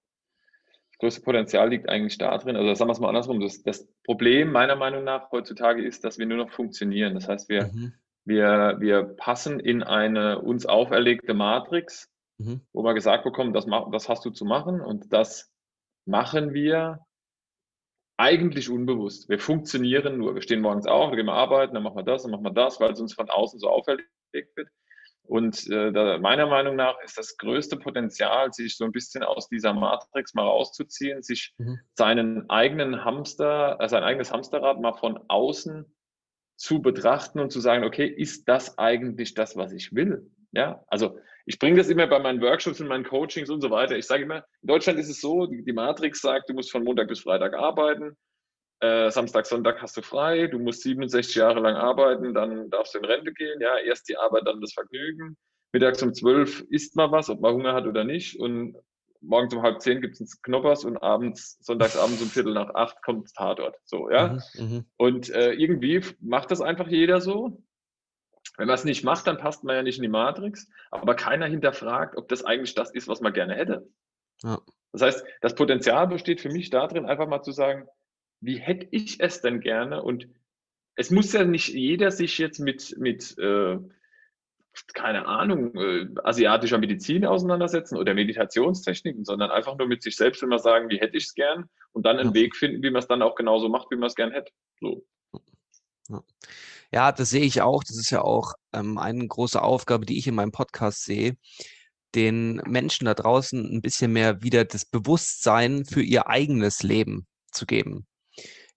[0.98, 2.56] größte Potenzial liegt eigentlich da drin.
[2.56, 3.40] Also sagen wir es mal andersrum.
[3.40, 7.14] Das, das, Problem meiner Meinung nach heutzutage ist, dass wir nur noch funktionieren.
[7.14, 7.92] Das heißt, wir, mhm.
[8.24, 12.60] wir, wir passen in eine uns auferlegte Matrix, mhm.
[12.72, 15.52] wo wir gesagt bekommen, das, das hast du zu machen und das
[16.06, 17.00] machen wir
[18.16, 19.28] eigentlich unbewusst.
[19.28, 20.34] Wir funktionieren nur.
[20.34, 22.52] Wir stehen morgens auf, wir gehen mal arbeiten, dann machen wir das, dann machen wir
[22.52, 24.68] das, weil es uns von außen so auferlegt wird.
[25.26, 29.48] Und äh, da, meiner Meinung nach ist das größte Potenzial, sich so ein bisschen aus
[29.48, 31.80] dieser Matrix mal rauszuziehen, sich mhm.
[31.94, 35.84] seinen eigenen Hamster, äh, sein eigenes Hamsterrad mal von außen
[36.56, 40.30] zu betrachten und zu sagen, okay, ist das eigentlich das, was ich will?
[40.52, 43.96] Ja, also ich bringe das immer bei meinen Workshops und meinen Coachings und so weiter.
[43.96, 46.82] Ich sage immer, in Deutschland ist es so, die, die Matrix sagt, du musst von
[46.82, 48.16] Montag bis Freitag arbeiten,
[48.80, 52.98] äh, Samstag, Sonntag hast du frei, du musst 67 Jahre lang arbeiten, dann darfst du
[52.98, 55.36] in Rente gehen, ja, erst die Arbeit, dann das Vergnügen.
[55.72, 58.76] Mittags um 12 isst man was, ob man Hunger hat oder nicht und
[59.20, 63.02] morgens um halb zehn gibt es einen Knoppers und abends, sonntagsabends um Viertel nach acht
[63.02, 63.76] kommt das Tatort.
[63.84, 64.38] So, ja.
[64.54, 67.62] Mhm, mhm, und äh, irgendwie macht das einfach jeder so.
[68.58, 71.46] Wenn man es nicht macht, dann passt man ja nicht in die Matrix, aber keiner
[71.46, 73.88] hinterfragt, ob das eigentlich das ist, was man gerne hätte.
[74.42, 74.60] Ja.
[74.92, 77.86] Das heißt, das Potenzial besteht für mich darin, einfach mal zu sagen,
[78.40, 80.02] wie hätte ich es denn gerne?
[80.02, 80.28] Und
[80.94, 83.78] es muss ja nicht jeder sich jetzt mit, mit äh,
[84.94, 90.58] keine Ahnung, äh, asiatischer Medizin auseinandersetzen oder Meditationstechniken, sondern einfach nur mit sich selbst immer
[90.58, 92.34] sagen, wie hätte ich es gern und dann einen ja.
[92.34, 94.52] Weg finden, wie man es dann auch genauso macht, wie man es gern hätte.
[94.80, 95.04] So.
[96.08, 96.22] Ja.
[96.92, 97.12] ja.
[97.12, 97.82] das sehe ich auch.
[97.84, 101.36] Das ist ja auch ähm, eine große Aufgabe, die ich in meinem Podcast sehe,
[102.14, 107.66] den Menschen da draußen ein bisschen mehr wieder das Bewusstsein für ihr eigenes Leben zu
[107.66, 108.06] geben.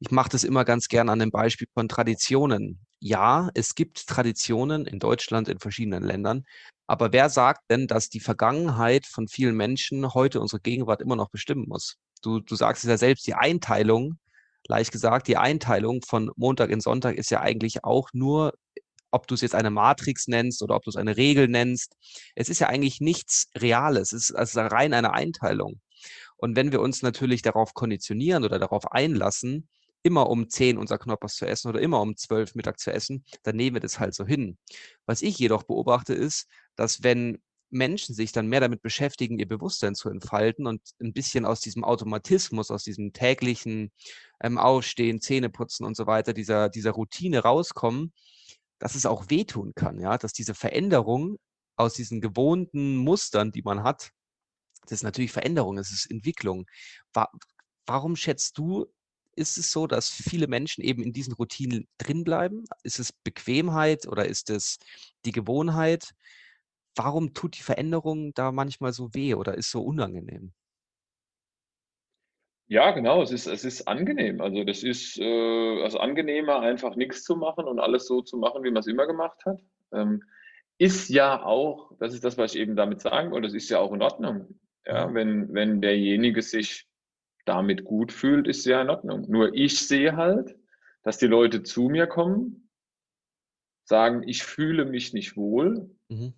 [0.02, 2.80] Ich mache das immer ganz gern an dem Beispiel von Traditionen.
[3.02, 6.46] Ja, es gibt Traditionen in Deutschland, in verschiedenen Ländern.
[6.88, 11.30] Aber wer sagt denn, dass die Vergangenheit von vielen Menschen heute unsere Gegenwart immer noch
[11.30, 11.98] bestimmen muss?
[12.22, 14.18] Du, du sagst es ja selbst, die Einteilung,
[14.68, 18.54] leicht gesagt, die Einteilung von Montag in Sonntag ist ja eigentlich auch nur,
[19.12, 21.96] ob du es jetzt eine Matrix nennst oder ob du es eine Regel nennst.
[22.36, 24.14] Es ist ja eigentlich nichts Reales.
[24.14, 25.82] Es ist also rein eine Einteilung.
[26.38, 29.68] Und wenn wir uns natürlich darauf konditionieren oder darauf einlassen,
[30.04, 33.56] immer um 10 unser Knoppers zu essen oder immer um 12 Mittag zu essen, dann
[33.56, 34.58] nehmen wir das halt so hin.
[35.06, 37.40] Was ich jedoch beobachte ist, dass wenn
[37.72, 41.84] Menschen sich dann mehr damit beschäftigen, ihr Bewusstsein zu entfalten und ein bisschen aus diesem
[41.84, 43.92] Automatismus, aus diesem täglichen
[44.42, 48.14] ähm, Aufstehen, Zähneputzen und so weiter, dieser, dieser Routine rauskommen,
[48.80, 51.38] dass es auch wehtun kann, ja, dass diese Veränderung
[51.76, 54.12] aus diesen gewohnten Mustern, die man hat,
[54.84, 56.66] das ist natürlich Veränderung, es ist Entwicklung.
[57.86, 58.88] Warum schätzt du,
[59.40, 62.66] ist es so, dass viele Menschen eben in diesen Routinen drinbleiben?
[62.84, 64.78] Ist es Bequemheit oder ist es
[65.26, 66.12] die Gewohnheit?
[66.96, 70.54] Warum tut die Veränderung da manchmal so weh oder ist so unangenehm?
[72.68, 74.42] Ja, genau, es ist, es ist angenehm.
[74.42, 78.64] Also das ist äh, also angenehmer, einfach nichts zu machen und alles so zu machen,
[78.64, 79.60] wie man es immer gemacht hat.
[79.92, 80.22] Ähm,
[80.78, 83.80] ist ja auch, das ist das, was ich eben damit sagen wollte, das ist ja
[83.80, 84.60] auch in Ordnung.
[84.86, 86.89] Ja, wenn, wenn derjenige sich
[87.50, 89.26] damit gut fühlt, ist ja in Ordnung.
[89.30, 90.56] Nur ich sehe halt,
[91.04, 92.70] dass die Leute zu mir kommen,
[93.84, 96.34] sagen, ich fühle mich nicht wohl, mhm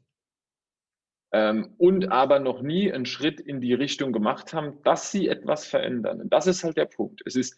[1.32, 5.66] ähm, und aber noch nie einen Schritt in die Richtung gemacht haben, dass sie etwas
[5.66, 6.22] verändern.
[6.22, 7.22] Und das ist halt der Punkt.
[7.26, 7.57] Es ist,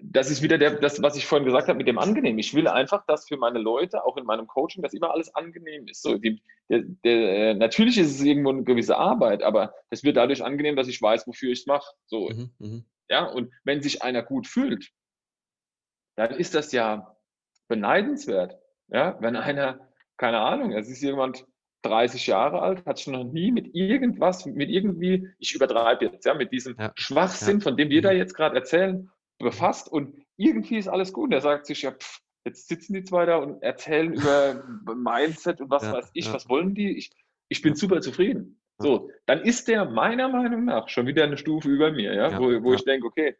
[0.00, 2.38] das ist wieder der, das, was ich vorhin gesagt habe mit dem angenehm.
[2.38, 5.86] Ich will einfach, dass für meine Leute, auch in meinem Coaching, dass immer alles angenehm
[5.86, 6.02] ist.
[6.02, 10.42] So, die, der, der, natürlich ist es irgendwo eine gewisse Arbeit, aber es wird dadurch
[10.42, 11.94] angenehm, dass ich weiß, wofür ich es mache.
[12.06, 14.90] So, mhm, mhm, ja, und wenn sich einer gut fühlt,
[16.16, 17.16] dann ist das ja
[17.68, 18.58] beneidenswert.
[18.88, 21.44] Ja, wenn einer, keine Ahnung, es ist jemand,
[21.82, 26.34] 30 Jahre alt, hat schon noch nie mit irgendwas, mit irgendwie, ich übertreibe jetzt, ja,
[26.34, 26.92] mit diesem ja.
[26.94, 27.62] Schwachsinn, ja.
[27.64, 28.18] von dem wir da mhm.
[28.18, 29.10] jetzt gerade erzählen,
[29.42, 31.26] befasst und irgendwie ist alles gut.
[31.26, 34.64] Und er sagt sich, ja, pff, jetzt sitzen die zwei da und erzählen über
[34.96, 36.96] Mindset und was ja, weiß ich, was wollen die?
[36.96, 37.10] Ich,
[37.48, 38.58] ich bin super zufrieden.
[38.78, 42.46] So, dann ist der meiner Meinung nach schon wieder eine Stufe über mir, ja, wo,
[42.64, 43.36] wo ich denke, okay,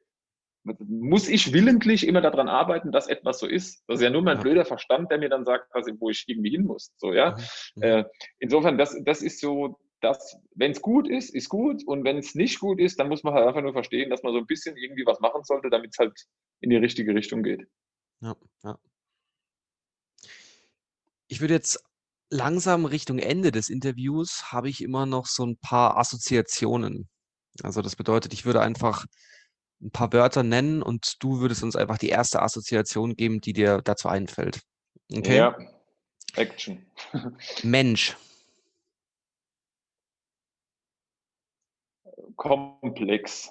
[0.64, 3.82] muss ich willentlich immer daran arbeiten, dass etwas so ist.
[3.88, 4.42] Das ist ja nur mein ja.
[4.42, 6.92] blöder Verstand, der mir dann sagt, wo ich irgendwie hin muss.
[6.98, 7.36] So, ja.
[7.74, 7.82] Mhm.
[7.82, 8.04] Äh,
[8.38, 11.86] insofern, das, das ist so, dass, wenn es gut ist, ist gut.
[11.86, 14.32] Und wenn es nicht gut ist, dann muss man halt einfach nur verstehen, dass man
[14.32, 16.12] so ein bisschen irgendwie was machen sollte, damit es halt
[16.60, 17.66] in die richtige Richtung geht.
[18.20, 18.78] Ja, ja.
[21.28, 21.82] Ich würde jetzt
[22.30, 27.08] langsam Richtung Ende des Interviews habe ich immer noch so ein paar Assoziationen.
[27.62, 29.06] Also das bedeutet, ich würde einfach
[29.80, 33.82] ein paar Wörter nennen und du würdest uns einfach die erste Assoziation geben, die dir
[33.82, 34.60] dazu einfällt.
[35.12, 35.36] Okay?
[35.36, 35.56] Ja,
[36.34, 36.86] Action.
[37.62, 38.16] Mensch.
[42.36, 43.50] Komplex.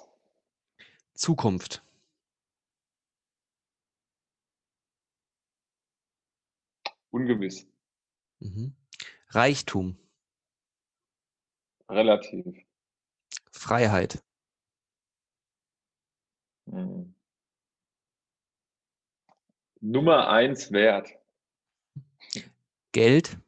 [1.14, 1.82] Zukunft.
[7.10, 7.66] Ungewiss.
[8.40, 8.74] Mhm.
[9.28, 9.96] Reichtum.
[11.88, 12.56] Relativ.
[13.50, 14.22] Freiheit.
[16.66, 17.14] Mhm.
[19.80, 21.10] Nummer eins Wert.
[22.92, 23.38] Geld.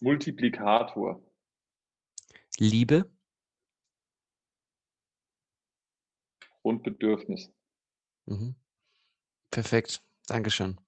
[0.00, 1.22] Multiplikator.
[2.58, 3.10] Liebe.
[6.62, 7.50] Und Bedürfnis.
[8.26, 8.54] Mhm.
[9.50, 10.02] Perfekt.
[10.26, 10.78] Dankeschön.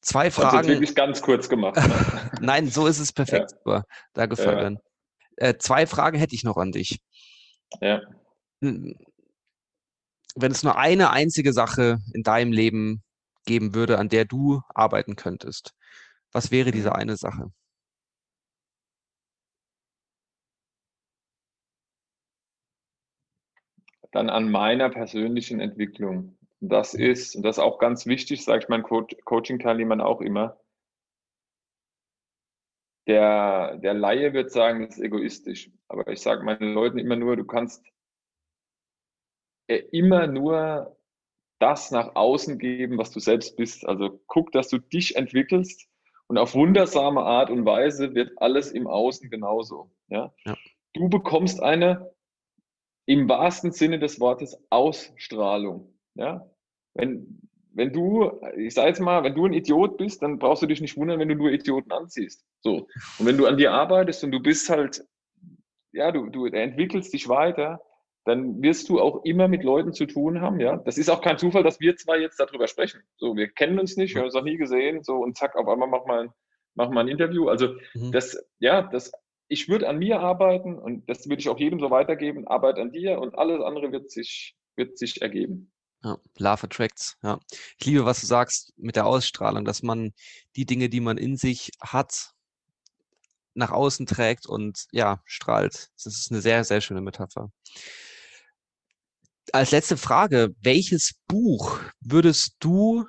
[0.00, 0.58] Zwei Fragen.
[0.58, 1.76] Das wirklich ganz kurz gemacht.
[1.76, 2.30] Ne?
[2.40, 3.54] Nein, so ist es perfekt.
[3.64, 3.84] Ja.
[4.12, 4.78] Danke, Fabian.
[5.38, 5.48] Ja.
[5.48, 7.00] Äh, zwei Fragen hätte ich noch an dich.
[7.80, 8.02] Ja.
[8.60, 8.96] Wenn
[10.36, 13.02] es nur eine einzige Sache in deinem Leben
[13.46, 15.72] geben würde, an der du arbeiten könntest,
[16.32, 16.96] was wäre diese mhm.
[16.96, 17.52] eine Sache?
[24.12, 26.38] Dann an meiner persönlichen Entwicklung.
[26.60, 30.60] Das ist, und das ist auch ganz wichtig, sage ich meinen Co Coaching-Teilnehmern auch immer,
[33.08, 35.70] der, der Laie wird sagen, das ist egoistisch.
[35.88, 37.84] Aber ich sage meinen Leuten immer nur, du kannst
[39.66, 40.96] immer nur
[41.58, 43.86] das nach außen geben, was du selbst bist.
[43.86, 45.88] Also guck, dass du dich entwickelst
[46.26, 49.90] und auf wundersame Art und Weise wird alles im Außen genauso.
[50.08, 50.32] Ja?
[50.44, 50.56] ja.
[50.92, 52.12] Du bekommst eine
[53.06, 55.92] im wahrsten Sinne des Wortes Ausstrahlung.
[56.14, 56.46] Ja?
[56.94, 57.40] Wenn,
[57.72, 60.80] wenn du, ich sage jetzt mal, wenn du ein Idiot bist, dann brauchst du dich
[60.80, 62.44] nicht wundern, wenn du nur Idioten anziehst.
[62.60, 62.86] So.
[63.18, 65.04] Und wenn du an dir arbeitest und du bist halt,
[65.92, 67.80] ja, du, du entwickelst dich weiter,
[68.24, 70.76] dann wirst du auch immer mit Leuten zu tun haben, ja.
[70.76, 73.02] Das ist auch kein Zufall, dass wir zwei jetzt darüber sprechen.
[73.16, 75.66] So, wir kennen uns nicht, wir haben uns noch nie gesehen, so und zack, auf
[75.66, 76.32] einmal mach mal,
[76.74, 77.48] mach mal ein Interview.
[77.48, 78.12] Also mhm.
[78.12, 79.10] das, ja, das,
[79.52, 82.48] ich würde an mir arbeiten und das würde ich auch jedem so weitergeben.
[82.48, 85.70] Arbeit an dir und alles andere wird sich, wird sich ergeben.
[86.02, 87.38] Ja, Love attracts, ja.
[87.78, 90.14] Ich liebe, was du sagst mit der Ausstrahlung, dass man
[90.56, 92.32] die Dinge, die man in sich hat,
[93.54, 95.90] nach außen trägt und ja, strahlt.
[95.96, 97.52] Das ist eine sehr, sehr schöne Metapher.
[99.52, 103.04] Als letzte Frage, welches Buch würdest du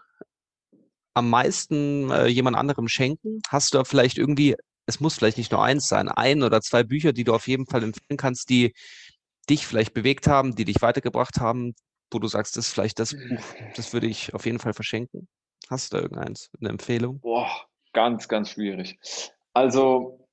[1.14, 3.42] am meisten äh, jemand anderem schenken?
[3.48, 6.84] Hast du da vielleicht irgendwie, es muss vielleicht nicht nur eins sein, ein oder zwei
[6.84, 8.74] Bücher, die du auf jeden Fall empfehlen kannst, die
[9.50, 11.74] dich vielleicht bewegt haben, die dich weitergebracht haben,
[12.12, 13.44] wo du sagst, das ist vielleicht das Buch,
[13.76, 15.28] das würde ich auf jeden Fall verschenken?
[15.70, 17.20] Hast du da irgendeins, eine Empfehlung?
[17.20, 17.50] Boah,
[17.94, 19.00] ganz, ganz schwierig.
[19.54, 20.28] Also,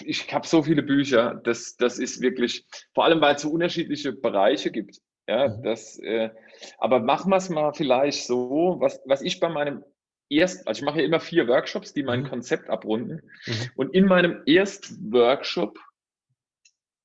[0.00, 2.64] ich habe so viele Bücher, das, das ist wirklich,
[2.94, 5.00] vor allem weil es so unterschiedliche Bereiche gibt.
[5.26, 5.62] Ja, mhm.
[5.62, 6.30] das, äh,
[6.78, 9.82] aber machen wir es mal vielleicht so, was, was ich bei meinem
[10.30, 12.28] ersten, also ich mache ja immer vier Workshops, die mein mhm.
[12.28, 13.30] Konzept abrunden.
[13.46, 13.70] Mhm.
[13.76, 15.78] Und in meinem ersten Workshop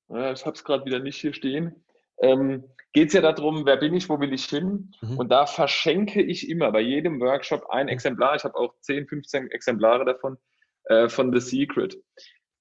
[0.10, 1.84] ich habe es gerade wieder nicht hier stehen,
[2.22, 4.92] ähm, geht es ja darum, wer bin ich, wo will ich hin?
[5.02, 5.18] Mhm.
[5.18, 7.92] Und da verschenke ich immer bei jedem Workshop ein mhm.
[7.92, 8.36] Exemplar.
[8.36, 10.38] Ich habe auch 10, 15 Exemplare davon
[10.86, 11.98] äh, von The Secret.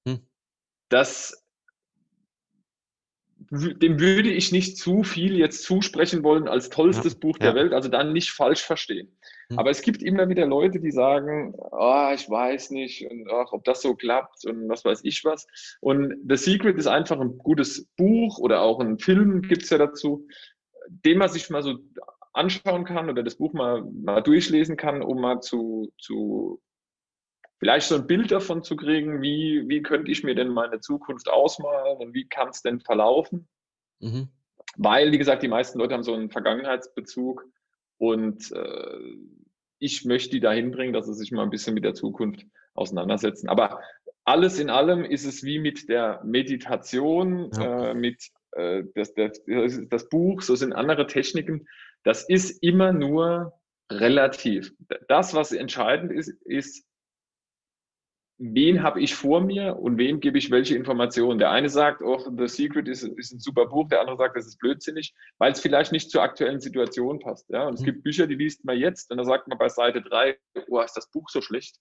[0.05, 0.27] Mhm.
[0.91, 1.45] Das
[3.51, 7.55] dem würde ich nicht zu viel jetzt zusprechen wollen als tollstes ja, Buch der ja.
[7.55, 9.17] Welt, also dann nicht falsch verstehen.
[9.51, 9.59] Hm.
[9.59, 13.65] Aber es gibt immer wieder Leute, die sagen, oh, ich weiß nicht, und ach, ob
[13.65, 15.47] das so klappt und was weiß ich was.
[15.81, 19.79] Und The Secret ist einfach ein gutes Buch oder auch ein Film gibt es ja
[19.79, 20.27] dazu,
[20.89, 21.79] den man sich mal so
[22.33, 26.63] anschauen kann oder das Buch mal, mal durchlesen kann, um mal zu, zu
[27.59, 31.29] vielleicht so ein Bild davon zu kriegen, wie, wie könnte ich mir denn meine Zukunft
[31.29, 33.49] ausmalen und wie kann es denn verlaufen.
[34.01, 34.29] Mhm.
[34.77, 37.45] Weil, wie gesagt, die meisten Leute haben so einen Vergangenheitsbezug
[37.99, 39.17] und äh,
[39.79, 43.49] ich möchte die dahin bringen, dass sie sich mal ein bisschen mit der Zukunft auseinandersetzen.
[43.49, 43.81] Aber
[44.25, 47.91] alles in allem ist es wie mit der Meditation, ja.
[47.91, 49.41] äh, mit äh, das, das,
[49.89, 51.67] das Buch, so sind andere Techniken.
[52.05, 53.55] Das ist immer nur
[53.91, 54.73] relativ.
[55.09, 56.85] Das, was entscheidend ist, ist,
[58.39, 61.39] wen habe ich vor mir und wem gebe ich welche Informationen.
[61.39, 64.47] Der eine sagt, oh, The Secret ist, ist ein super Buch, der andere sagt, das
[64.47, 67.51] ist blödsinnig, weil es vielleicht nicht zur aktuellen Situation passt.
[67.51, 67.67] Ja?
[67.67, 67.87] Und es mhm.
[67.87, 70.97] gibt Bücher, die liest man jetzt und da sagt man bei Seite 3, oh, ist
[70.97, 71.77] das Buch so schlecht.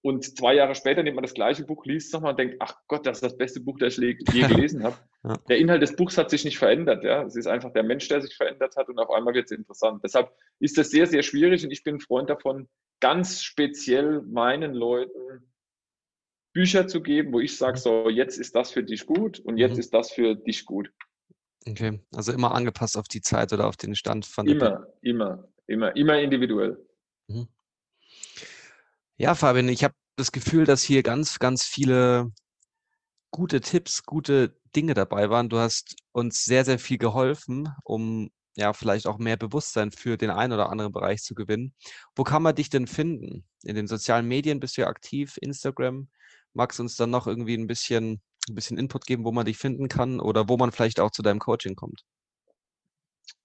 [0.00, 2.76] Und zwei Jahre später nimmt man das gleiche Buch, liest es nochmal und denkt, ach
[2.86, 4.96] Gott, das ist das beste Buch, das ich je gelesen habe.
[5.24, 5.34] Ja.
[5.48, 7.02] Der Inhalt des Buchs hat sich nicht verändert.
[7.02, 7.24] Ja?
[7.24, 10.02] Es ist einfach der Mensch, der sich verändert hat und auf einmal wird es interessant.
[10.04, 10.30] Deshalb
[10.60, 12.68] ist das sehr, sehr schwierig und ich bin ein Freund davon,
[13.00, 15.50] ganz speziell meinen Leuten
[16.58, 17.82] Bücher zu geben, wo ich sage, mhm.
[17.82, 19.78] so, jetzt ist das für dich gut und jetzt mhm.
[19.78, 20.90] ist das für dich gut.
[21.68, 25.48] Okay, also immer angepasst auf die Zeit oder auf den Stand von der Immer, immer,
[25.68, 26.76] immer, immer individuell.
[27.28, 27.46] Mhm.
[29.18, 32.32] Ja, Fabian, ich habe das Gefühl, dass hier ganz, ganz viele
[33.30, 35.48] gute Tipps, gute Dinge dabei waren.
[35.48, 40.30] Du hast uns sehr, sehr viel geholfen, um ja vielleicht auch mehr Bewusstsein für den
[40.30, 41.72] einen oder anderen Bereich zu gewinnen.
[42.16, 43.44] Wo kann man dich denn finden?
[43.62, 46.08] In den sozialen Medien bist du ja aktiv, Instagram.
[46.54, 49.58] Magst du uns dann noch irgendwie ein bisschen, ein bisschen Input geben, wo man dich
[49.58, 52.02] finden kann oder wo man vielleicht auch zu deinem Coaching kommt?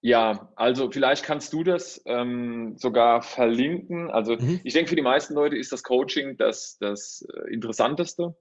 [0.01, 4.11] Ja, also vielleicht kannst du das ähm, sogar verlinken.
[4.11, 4.59] Also mhm.
[4.63, 8.35] ich denke, für die meisten Leute ist das Coaching das, das äh, Interessanteste.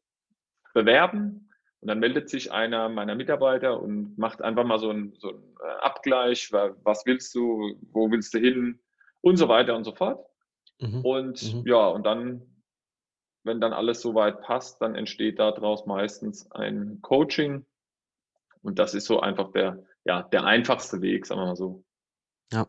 [0.74, 1.50] bewerben.
[1.80, 5.56] Und dann meldet sich einer meiner Mitarbeiter und macht einfach mal so einen, so einen
[5.62, 8.80] äh, Abgleich, was willst du, wo willst du hin
[9.20, 10.26] und so weiter und so fort.
[10.80, 11.00] Mhm.
[11.04, 11.62] Und mhm.
[11.66, 12.42] ja, und dann,
[13.44, 17.64] wenn dann alles soweit passt, dann entsteht daraus meistens ein Coaching
[18.66, 21.84] und das ist so einfach der, ja, der einfachste Weg, sagen wir mal so.
[22.52, 22.66] Ja,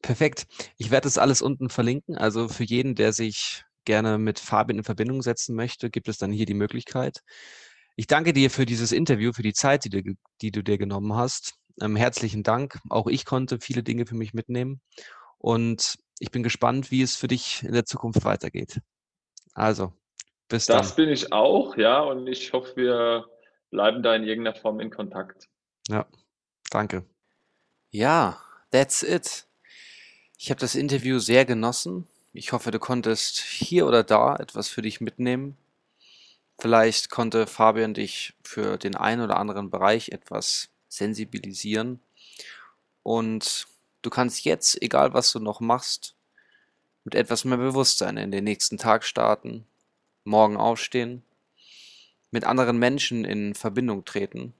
[0.00, 0.46] perfekt.
[0.76, 2.16] Ich werde das alles unten verlinken.
[2.16, 6.30] Also für jeden, der sich gerne mit Fabian in Verbindung setzen möchte, gibt es dann
[6.30, 7.22] hier die Möglichkeit.
[7.96, 11.14] Ich danke dir für dieses Interview, für die Zeit, die du, die du dir genommen
[11.14, 11.54] hast.
[11.80, 12.78] Ähm, herzlichen Dank.
[12.88, 14.80] Auch ich konnte viele Dinge für mich mitnehmen.
[15.38, 18.80] Und ich bin gespannt, wie es für dich in der Zukunft weitergeht.
[19.52, 19.92] Also,
[20.48, 20.78] bis dann.
[20.78, 22.00] Das bin ich auch, ja.
[22.00, 23.26] Und ich hoffe, wir
[23.70, 25.48] bleiben da in irgendeiner Form in Kontakt.
[25.88, 26.06] Ja,
[26.70, 27.04] danke.
[27.90, 28.40] Ja,
[28.70, 29.46] that's it.
[30.36, 32.06] Ich habe das Interview sehr genossen.
[32.32, 35.56] Ich hoffe, du konntest hier oder da etwas für dich mitnehmen.
[36.58, 42.00] Vielleicht konnte Fabian dich für den einen oder anderen Bereich etwas sensibilisieren.
[43.02, 43.66] Und
[44.02, 46.14] du kannst jetzt, egal was du noch machst,
[47.04, 49.66] mit etwas mehr Bewusstsein in den nächsten Tag starten,
[50.24, 51.22] morgen aufstehen
[52.30, 54.54] mit anderen Menschen in Verbindung treten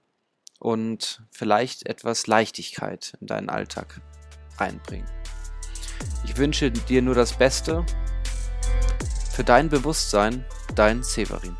[0.59, 4.01] und vielleicht etwas Leichtigkeit in deinen Alltag
[4.57, 5.09] reinbringen.
[6.25, 7.85] Ich wünsche dir nur das Beste
[9.31, 10.45] für dein Bewusstsein,
[10.75, 11.55] dein Severin.